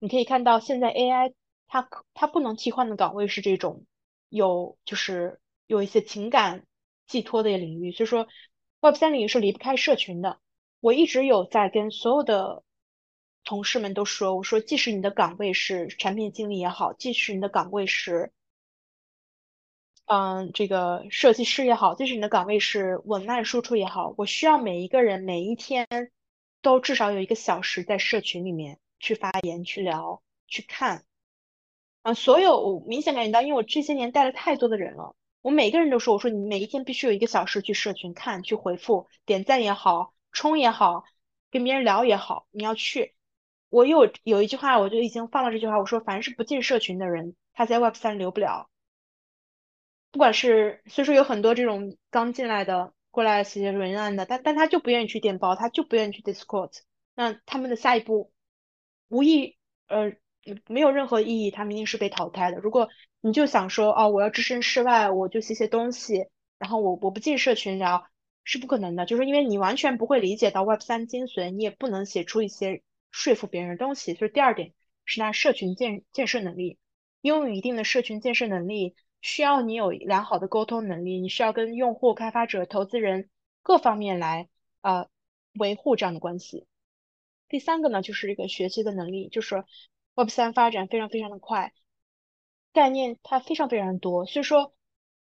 [0.00, 1.32] 你可以看到现在 AI
[1.68, 3.86] 它它不能替换的岗位是这种
[4.28, 6.66] 有就是有一些情感。
[7.10, 8.28] 寄托的领域，所以说
[8.80, 10.38] Web 三领域是离不开社群的。
[10.78, 12.62] 我一直有在跟所有的
[13.42, 18.30] 同事们都说，我说即使你的岗位是产品经理也好，即使你的岗位是
[20.06, 25.88] 嗯这个设计师也好，即使你的岗位是文案输出也好，我需要每一个人每一天
[26.62, 31.04] 都至少有一个小时在社群里面去发言、去聊、去看。
[32.02, 35.16] 啊，所有我明显感觉到，因为我这些年带了太多的人了。
[35.42, 41.04] 我每个人都说，我说你每一天必须有一个小时去社群看、去回复、点赞也好、冲也好、
[41.50, 43.14] 跟别人聊也好，你要去。
[43.70, 48.68] 我有有一句话，我就已经放了这句话，我说凡是不进社群的人，他在 Web 三留不了。
[50.10, 56.72] 不管是，所以说有很多这种刚进来的过来写文案的，但但他就不愿意去电报，他就不愿意去 Discord，
[57.14, 58.32] 那他们的下一步
[59.10, 60.14] 无意呃。
[60.66, 62.56] 没有任何意义，他们一定是被淘汰的。
[62.60, 62.88] 如果
[63.20, 68.06] 你就想说，哦，我要置身事外，我就写写东西，然后我我不进社群聊，
[68.42, 69.04] 是不可能的。
[69.04, 74.14] 就是因为你完全不会理解到 Web 三精髓，你也不能写出一些说服别人的东西。
[74.14, 74.72] 所以第二点
[75.04, 76.78] 是那社群建建设能力，
[77.20, 83.28] 拥有一定的社群建设能力，需要你有良好的沟通能力，你需要跟用户、开发者、投资人
[83.62, 84.48] 各方面来
[84.80, 85.06] 呃
[85.52, 86.66] 维护这样的关系。
[87.50, 89.64] 第三个呢，就是这个学习的能力，就是。
[90.16, 91.72] Web 三发展非常非常的快，
[92.72, 94.74] 概念它非常非常多，所以说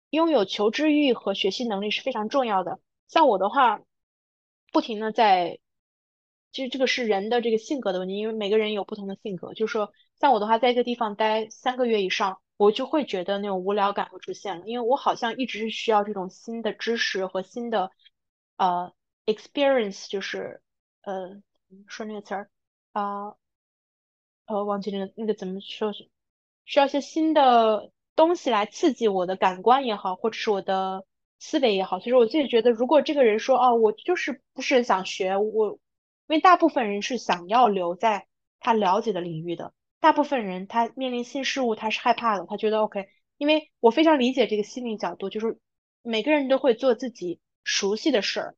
[0.10, 2.80] 拥有求知欲和学习能力是非常重要的。
[3.08, 3.82] 像我的话，
[4.74, 5.60] 不停的在，
[6.52, 9.54] 其实这个是人的这个性格的问题，因为每个人有不同的性格。
[9.54, 17.92] 就是说，像我的话，在一个地方待三个月以上，我就会觉得那种无聊感会出现了，因为我好像一直是需要这种新的知识和新的
[18.58, 18.92] 呃
[19.28, 20.62] experience，就是
[21.04, 21.42] 呃
[21.88, 22.50] 说那个词儿
[22.92, 23.36] 啊。
[24.46, 25.94] 呃，忘记那个那个怎么说？
[26.66, 31.06] 需要一些新的东西来刺激我的感官也好，或者是我的
[31.40, 32.00] 思维也好。
[32.00, 35.80] 所以说，我自己觉得，如果这个人说，哦，我就是不是很想学，我，因
[36.28, 38.28] 为大部分人是想要留在
[38.60, 43.08] 他了解的领域的，大部分人他面临新事物他是害怕的，他觉得 OK，
[43.38, 45.58] 因为我非常理解这个心理角度，就是
[46.02, 48.56] 每个人都会做自己熟悉的事儿。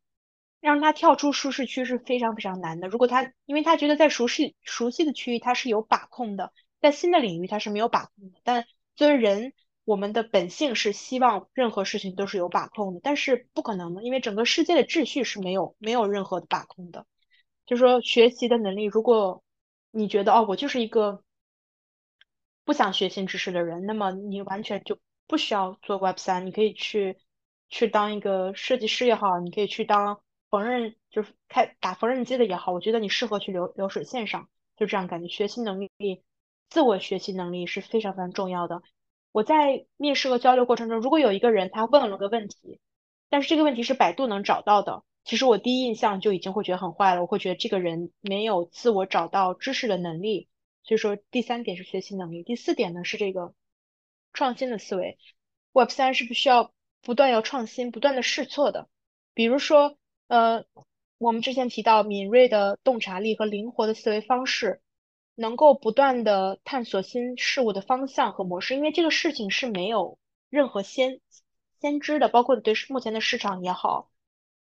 [0.66, 2.88] 让他跳出舒适区是非常非常难的。
[2.88, 6.52] 如果他，因为他觉得在熟悉熟悉的区域他是有把控的，
[6.82, 8.40] 在新的领域他是没有把控的。
[8.44, 17.06] 但作为人，我们的本性是希望任何事情都是有把控的，但是不可能的，因为整个世界的秩序是没有没有任何的把控的。
[17.68, 19.44] 就是说，学习的能力，如果
[19.92, 21.24] 你觉得哦，我就是一个
[22.64, 24.98] 不想学新知识的人，那么你完全就
[25.28, 27.20] 不需要做 Web 三，你可以去
[27.70, 30.22] 去当一个设计师也好，你可以去当。
[30.60, 35.28] 缝纫就是开打缝纫机的也好，我觉得你适合去流流水线上，就这样感觉。
[35.28, 36.24] 学习能力、
[36.70, 38.82] 自我学习能力是非常非常重要的。
[39.32, 42.80] 我在面试和交流过程中，如果有一个人他问了个问题，
[43.30, 50.48] 但是这个问题是百度能找到的，其实我第一印象就已经会觉得很坏了，我会觉得这个人没有自我找到知识的能力。
[50.84, 53.54] 所以说，第三点是学习能力，第四点呢是这个
[54.32, 55.18] 创新的思维。
[55.74, 58.88] Web 三是不需要不断要创新、不断的试错的，
[59.34, 59.98] 比如说。
[60.28, 60.66] 呃，
[61.18, 64.82] 我们之前提到敏锐的洞察力和灵活的思维方式，
[65.36, 70.18] 能够不断的探索新事物的方向和模式，因为这个事情是没有
[70.50, 71.22] 任何先
[71.80, 74.10] 先知的，包括你对目前的市场也好，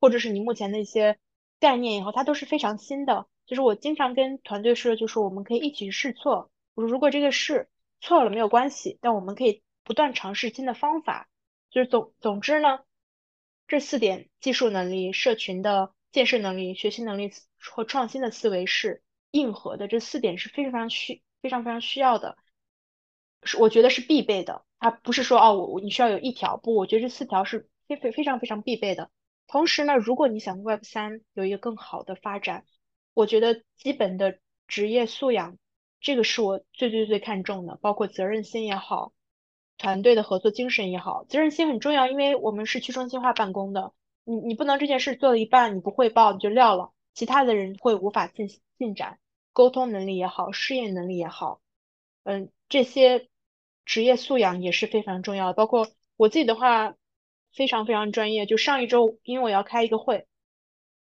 [0.00, 1.18] 或者是你目前的一些
[1.60, 3.26] 概念也好，它都是非常新的。
[3.46, 7.68] 就是我经常跟团队说，就是我们可以一起试错，我说如果这个试
[8.00, 11.28] 错了没有关系，但我们可以不断尝试新的方法。
[11.70, 12.80] 就是总总之呢。
[13.72, 19.88] 这四点：技术能力、社群的建设能力、学习能力和创新的思维是硬核的。
[19.88, 22.36] 这四点是非常非常需、非常非常需要的，
[23.42, 24.66] 是我觉得是必备的。
[24.78, 29.10] 它不是说哦，我你需要有一条，不，我觉得这四条是非非非常非常必备的。
[29.46, 32.66] 同时呢，如果你想 Web 三有一个更好的发展，
[33.14, 35.56] 我觉得基本的职业素养，
[35.98, 39.14] 这个是我最最最看重的，包括责任心也好，
[39.82, 41.24] 团队的合作精神也好。
[41.28, 43.92] 责任心很重要，因为我们是去中心化办公的，
[44.24, 49.18] 你你不能这件事做了一半你不汇报你就撂了，其他的人会无法进进展。
[49.52, 51.60] 沟通能力也好，适应能力也好，
[52.22, 53.28] 嗯，这些
[53.84, 55.52] 职业素养也是非常重要的。
[55.52, 56.94] 包括我自己的话，
[57.52, 58.46] 非常非常专业。
[58.46, 60.26] 就上一周，因为我要开一个会，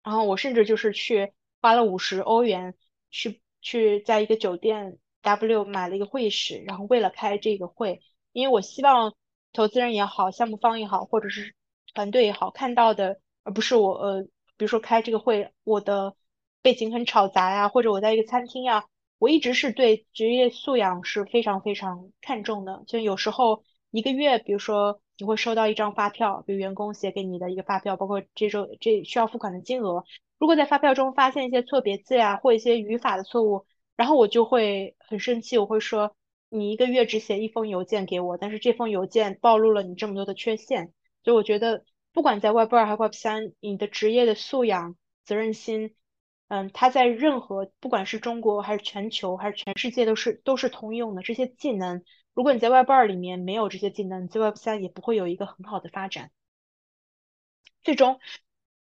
[0.03, 2.75] 然后我甚至就是去花了五十欧元
[3.11, 8.01] 去去在一个酒店 W 买了一个会议室，然后为了开这个会，
[8.33, 9.15] 因为我希望
[9.53, 11.55] 投资人也好，项目方也好，或者是
[11.95, 14.23] 团队也好，看到的而不是我呃，
[14.57, 16.15] 比如说开这个会，我的。
[16.63, 18.85] 背景很吵杂呀，或者我在一个餐厅呀，
[19.19, 22.85] 我一直是对职业素养是非常非常看重的。
[22.87, 30.05] 就有时候一个月，比如说你会收到一张发票，比如员工写给你的一个发票，包括这周这需要付款的金额。
[30.39, 33.65] 如果在发票中发现一些错别字呀，或一些语法的错误，
[33.97, 36.15] 然后我就会很生气，我会说
[36.51, 40.93] 你一个月只写一封邮件给我，但是这封邮件暴露了你这么多的缺陷。
[41.25, 45.95] 所以我觉得，不管在 Web 二还是 Web 三，你的职业的素养、责任心。
[46.49, 52.03] 嗯，它在任何不管是中国还是全球还是全世界都是都是通用的这些技能。
[52.35, 56.33] 如果你在 Web 二里面没有这些技能，你在 Web 三也不会有一个很好的发展。
[57.85, 58.19] 最终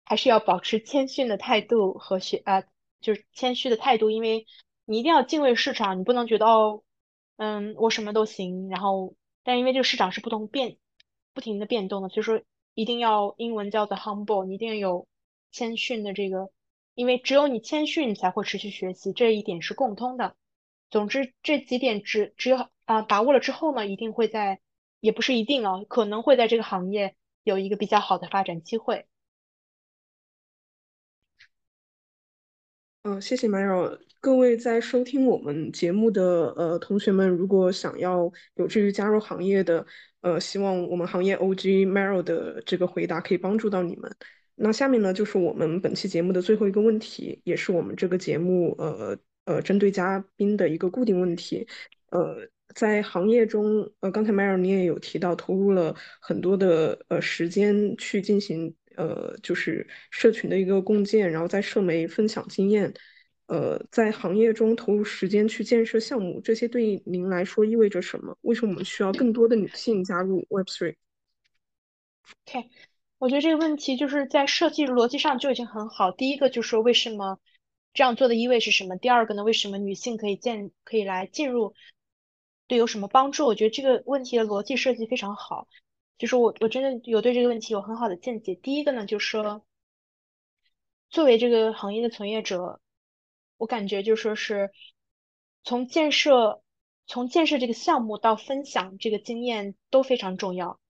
[0.04, 2.64] 还是要保持谦逊的态度和学啊，
[3.00, 4.46] 就是谦虚的态度，因为
[4.84, 6.82] 你一定要敬畏市场，你不能觉得哦，
[7.40, 8.68] 嗯，我什么都行。
[8.68, 10.76] 然后，但因为这个市场是不同变
[11.32, 12.42] 不停的变动的，所以说
[12.74, 15.08] 一定要英文叫做 humble，你一定要有
[15.50, 16.50] 谦逊的这个。
[16.94, 20.36] 因为只有你谦逊，你才会持续学习，这一点是共通的。
[20.90, 24.60] 总之，这几点只只有啊把握了之后呢，一定会在，
[25.00, 29.06] 也不是一定哦，可能会在这个行业有一个比较好的发展机会。
[33.04, 33.98] 嗯，谢谢 Maro。
[34.20, 39.86] 各位在收听我们节目的呃同学们，如果想要有志于加入行业的，
[40.20, 44.14] 呃，希望我们行业 OG Maro 的这个回答可以帮助到你们。
[44.56, 49.16] 那下面呢，就是我们本期节目的最后一个问题，也是我们这个节目呃
[49.46, 51.66] 呃针对嘉宾的一个固定问题。
[52.10, 62.92] 呃，在行业中，呃，刚才 Mary 你也有提到，投入了很多的呃时间去进行呃就是社群的一个共建，然后在社媒分享经验。
[63.50, 68.38] 呃，在行业中投入时间去建设项目，这些对您来说意味着什么？
[68.42, 70.94] 为什么我们需要更多的女性加入 Web3？OK。
[73.18, 76.12] 我觉得这个问题就是在设计逻辑上就已经很好。
[76.12, 77.40] 第一个就是说为什么
[77.92, 78.94] 这样做的意味是什么？
[78.96, 81.74] 第二个呢，为什么女性可以建可以来进入，
[82.68, 83.46] 对有什么帮助？
[83.46, 85.66] 我觉得这个问题的逻辑设计非常好。
[86.18, 88.54] 就是我我真的有对这个问题有很好的见解。
[88.54, 89.64] 第一个呢，就是说
[91.10, 92.80] 作为这个行业的从业者，
[93.60, 94.70] 我感觉就说是
[95.64, 96.62] 从建设
[97.06, 100.80] 从建设这个项目到分享这个经验都非常重要。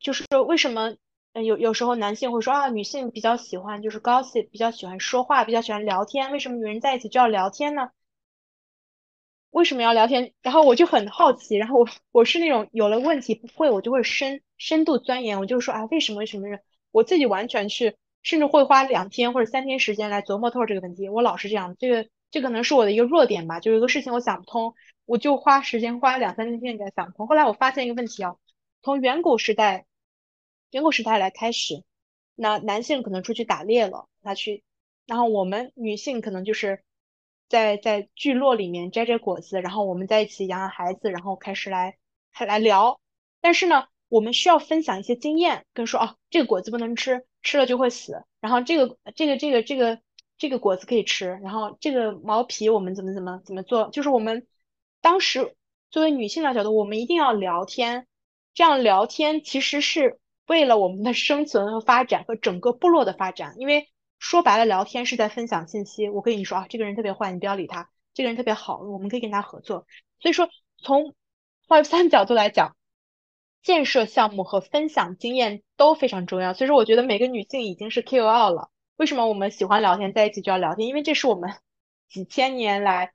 [0.00, 0.96] 就是说为什么？
[1.34, 6.32] 有有时候男性会说啊，女性比较喜欢就是 gossip，比较喜欢说话，比较喜欢聊天。
[6.32, 7.90] 为什么女人在一起就要聊天呢？
[9.50, 10.34] 为什么要聊天？
[10.42, 15.38] 然后我就很好奇，然后我我是那种有了问题不会，我就会深深度钻研。
[15.38, 16.48] 我就说啊，为什么为什么？
[16.90, 21.08] 我自己完全是，甚至会花两天或者三天时间来琢磨透这个问题。
[21.08, 23.60] 我老是这样，这个这可能是我的一个弱点吧。
[23.60, 27.26] 就有一个事情我想不通，我就花时间花两三天给想不通。
[27.26, 28.36] 后来我发现一个问题啊，
[28.82, 29.86] 从远古时代。
[30.70, 31.84] 远古时代来开始，
[32.34, 34.64] 那男性可能出去打猎了，他去，
[35.04, 36.82] 然后我们女性可能就是
[37.46, 41.98] 在在聚落里面摘摘果子，然后我们在一起养养孩子，然后开始来
[42.40, 43.02] 来聊。
[43.42, 48.24] 但是呢，我们需要分享一些经验，跟说哦，这个果子不能吃，吃了就会死。
[48.40, 50.00] 然后这个这个这个这个
[50.38, 53.90] 这个果子可以吃，然后这个毛皮我们怎么怎么怎么做？
[53.90, 54.46] 就是我们
[55.00, 55.56] 当时
[55.90, 58.06] 作为女性的角度，我们一定要聊天，
[58.54, 60.18] 这样聊天其实是。
[60.48, 63.88] 为了我们的生存和发展和整个部落的发展，因为
[64.18, 66.08] 说白了，聊天是在分享信息。
[66.10, 69.86] 我跟你说啊，这个人特别坏，你不要理他；这个人特别好，我们可以跟他合作。
[70.20, 71.14] 所以说，从
[71.68, 72.76] Web 三角度来讲，
[73.62, 76.54] 建设项目和分享经验都非常重要。
[76.54, 78.70] 所以说，我觉得每个女性已经是 KOL 了。
[78.96, 80.88] 为什么我们喜欢聊天，在一起就要聊天？
[80.88, 81.54] 因为这是我们
[82.08, 83.12] 几千年来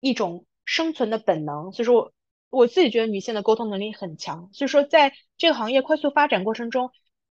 [0.00, 1.72] 一种生存的本能。
[1.72, 1.94] 所以说。
[1.94, 2.12] 我
[2.50, 6.90] 我自己觉得女性的沟通能力很强，所以说在这个行业快速发展过程中，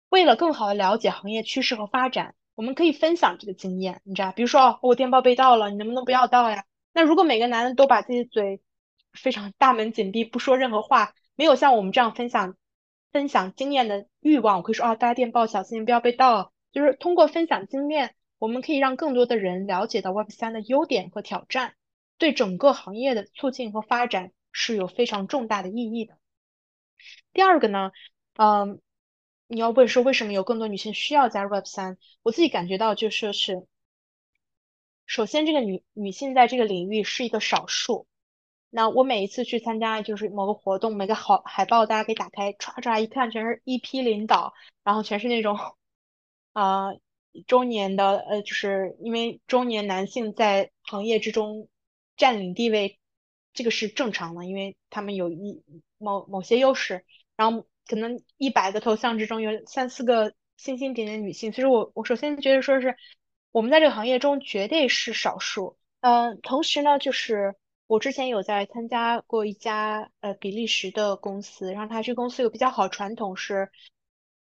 [0.08, 6.64] 为了更好的了解行业趋势和发展，我们可以分享这个经验，你知道，比如说哦我电报被盗了，你能不能不要盗呀？
[6.92, 8.60] 那如果每个男的都把自己嘴
[9.12, 12.56] 非常大门紧闭，不说任何话，没有像我们这样分享
[13.12, 14.58] 分享经验的欲望。
[14.58, 16.52] 我可以说啊，大家电报小心不要被盗。
[16.72, 21.76] 就是通过分享经验，我们可以让更多的人了解到 Web 三的优点和挑战，
[22.18, 26.18] 对整个行业的促进和发展是有非常重大的意义的。
[27.32, 27.92] 第二个呢，
[28.36, 28.80] 嗯，
[29.46, 31.96] 你要问说为什么有更多女性需要加入 Web 三？
[32.24, 33.64] 我自己感觉到就说是，
[35.06, 38.08] 首先这个女女性在这个领域是一个少数。
[38.76, 44.52] 那我每一次去参加就是某个活动，每个好海报大家可以打开，唰唰一看，全是一批领导，
[44.82, 45.56] 然后全是那种
[46.54, 46.88] 啊
[47.46, 51.68] 中年的，呃，就是因为中年男性在行业之中
[52.16, 52.98] 占领地位，
[53.52, 55.62] 这个是正常的，因为他们有一
[55.98, 57.04] 某某些优势，
[57.36, 62.96] 然后可能一百个头像之中有三四个星星点点女性，其实我我首先觉得说是
[63.52, 67.54] 我们在这个行业中绝对是少数，嗯，同时呢就是。
[67.94, 73.70] 我之前有在参加过一家呃比利时的公司，然后他这公司有比较好传统是，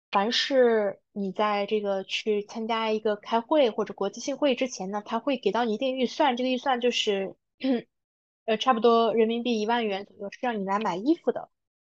[0.09, 7.35] 凡是你在这个去参加一个开会或者国际性会议之前呢，他会给到你一定预算，这个预算就是
[8.47, 11.49] 呃差不多人民币一万元左右，是让你来买衣服的，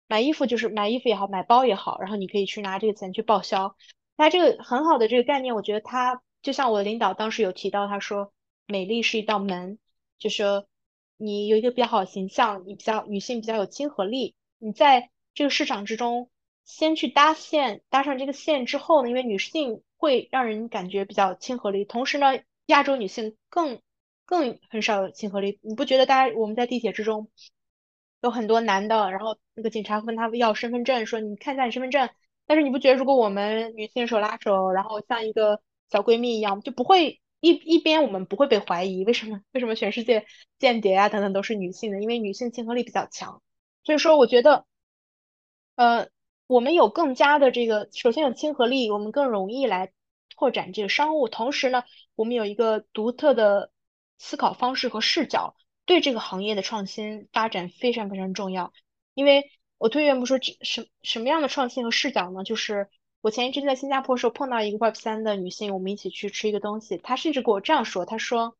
[0.08, 3.76] 买衣服就是买衣服也好，买包也好，然后你可以去拿这个钱去报销。
[4.16, 8.32] 他这个很好的这个概念，我觉得他就像我领导当时有提到，他说
[8.66, 9.78] 美丽是一道门，
[10.18, 10.66] 就说。
[11.22, 16.30] 你有一个比较好的形象，你比较女性比较有亲和力，你在这个市场之中
[16.64, 23.82] 先去搭线，搭上这个线之后呢，因为女性会让人感觉比较亲和力，同时呢，亚洲女性更
[24.24, 25.58] 更很少有亲和力。
[25.60, 27.28] 你不觉得大家我们在地铁之中
[28.22, 32.08] 有很多男的，然后那个警察问他要身份证，说你看一下你身份证，
[32.46, 35.60] 但是你不觉得如果我们女性手拉手，然后像一个
[35.90, 37.20] 小闺蜜一样，就不会。
[37.40, 39.40] 一一边我们不会被怀疑，为什么？
[39.52, 40.26] 为什么全世界
[40.58, 42.00] 间谍啊等等都是女性的？
[42.02, 43.42] 因为女性亲和力比较强。
[43.82, 44.66] 所以说，我觉得，
[45.74, 46.08] 呃，
[46.46, 49.90] 我们有更加的这个，首先有亲和力，我们更容易来
[50.36, 51.28] 拓展这个商务。
[51.28, 51.84] 同时呢，
[52.14, 53.72] 我们有一个独特的
[54.18, 58.72] 思考方式和视角，对这个行业的创新发展非常非常重要。
[59.14, 62.44] 因为我推荐不说什什么样的创新和视角呢？
[62.44, 62.90] 就是。
[63.22, 68.56] 我前一阵在新加坡时候碰到一个 Web 三的女性，我们一起去吃一个东西，她甚至跟我这样说：“她说，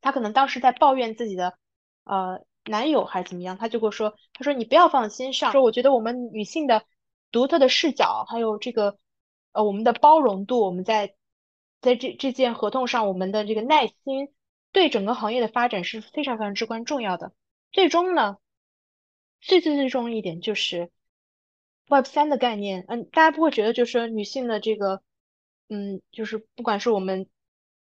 [0.00, 1.58] 她可能当时在抱怨自己的
[2.04, 6.86] 呃男友还是怎么样，她就跟我说，她说你不要放心上，说我觉得我们女性的
[7.30, 8.98] 独特的视角，还有这个
[9.52, 11.14] 呃我们的包容度，我们在
[11.82, 14.32] 在这这件合同上我们的这个耐心，
[14.72, 17.32] 对整个行业的发展是非常非常至关重要的。
[17.70, 18.38] 最终呢，
[19.42, 20.90] 最最最重要一点就是。”
[21.88, 25.02] Web 三的概念，嗯，大家不会觉得就是女性的这个，
[25.68, 27.28] 嗯，就是不管是我们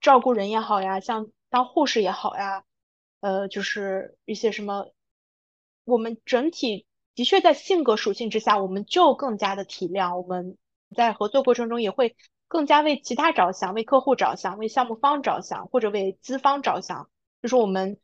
[0.01, 2.65] 照顾人也好呀，像当护士也好呀，
[3.21, 4.93] 呃，就是一些什么，
[5.85, 10.59] 我们整体的确在性格属性之下，我们就更加的体谅，我们
[10.95, 12.17] 在合作过程中也会
[12.49, 17.09] 更加为其他着想，为客户着想，为项目方着想，或者为资方着想，
[17.41, 17.99] 就是我们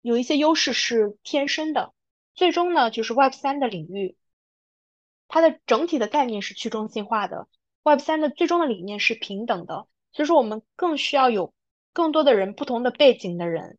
[0.00, 1.92] 有一些优势是天生的。
[2.34, 4.16] 最终呢，就是 Web 三的领域。
[5.32, 7.46] 它的整体的概念是去中心化的
[7.84, 11.54] ，Web 三的最终的理念是平等的，所以说我们更需要有
[11.92, 13.78] 更多的人，不同的背景的人，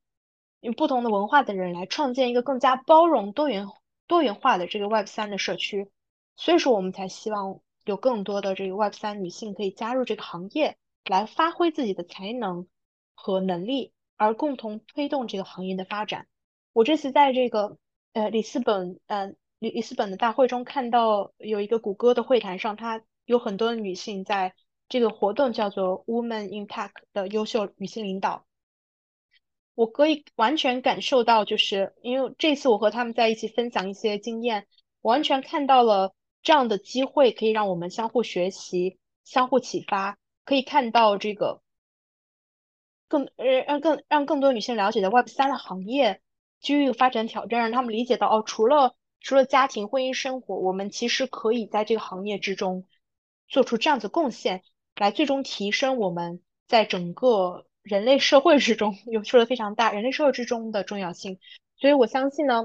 [0.62, 3.68] 有不同的文化的人来创建一个更加包容、多元、
[4.08, 5.92] 多元化的这个 Web 三的社区，
[6.38, 12.70] 所以说我们才希望有更多的这个 Web 三女性可以加入这个行业，来发挥自己的才能
[13.14, 16.28] 和能力，而共同推动这个行业的发展。
[16.72, 17.78] 我这次在这个
[18.14, 19.36] 呃里斯本，嗯。
[19.62, 24.56] 里里斯本的大会中看到有一个谷歌的会谈上，它有很多女性在
[24.90, 28.48] 这个活动叫做 Women in Tech 的优秀女性领导。
[29.76, 34.66] 我可以完全感受到，就是因为这次我和他们在一起分享一些经验，
[35.02, 41.62] 完全看到了这样的机会可以让我们相互学习、相互启发，可以看到这个
[43.08, 46.20] 更呃让更让更多女性了解的 Web 三的行业
[46.60, 52.86] 机遇发展挑战，让他们理解到哦，除了除了家庭、婚姻生活，我们其实可以在这个行业之中
[53.48, 54.64] 做出这样子贡献，
[54.96, 61.40] 来最终提升我们在整个人类社会之中有说的非常大，人类社会之中的重要性。
[61.78, 62.64] 所以我相信呢，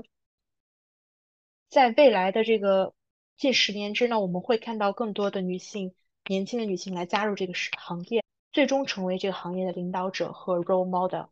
[1.68, 2.94] 在未来的这个
[3.36, 5.94] 近十年之内，我们会看到更多的女性、
[6.26, 11.26] 年轻的女性来加入这个行业，最终成为这个行业的领导者和 role model。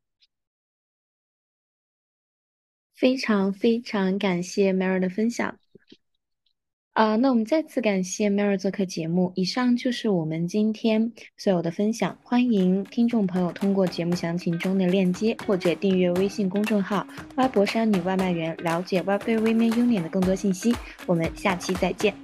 [2.95, 5.59] 非常非常感谢 Mary 的分享。
[6.93, 9.33] 啊，那我们再次感谢 Mary 做客节目。
[9.35, 12.17] 以上就是我们今天所有的分享。
[12.23, 20.73] 欢迎听众朋友通过节目详情中的链接，或者订阅微信公众号“歪脖山女外卖员”，了解 Web3 Women Union 的更多信息。
[21.05, 22.15] 我们下期再见。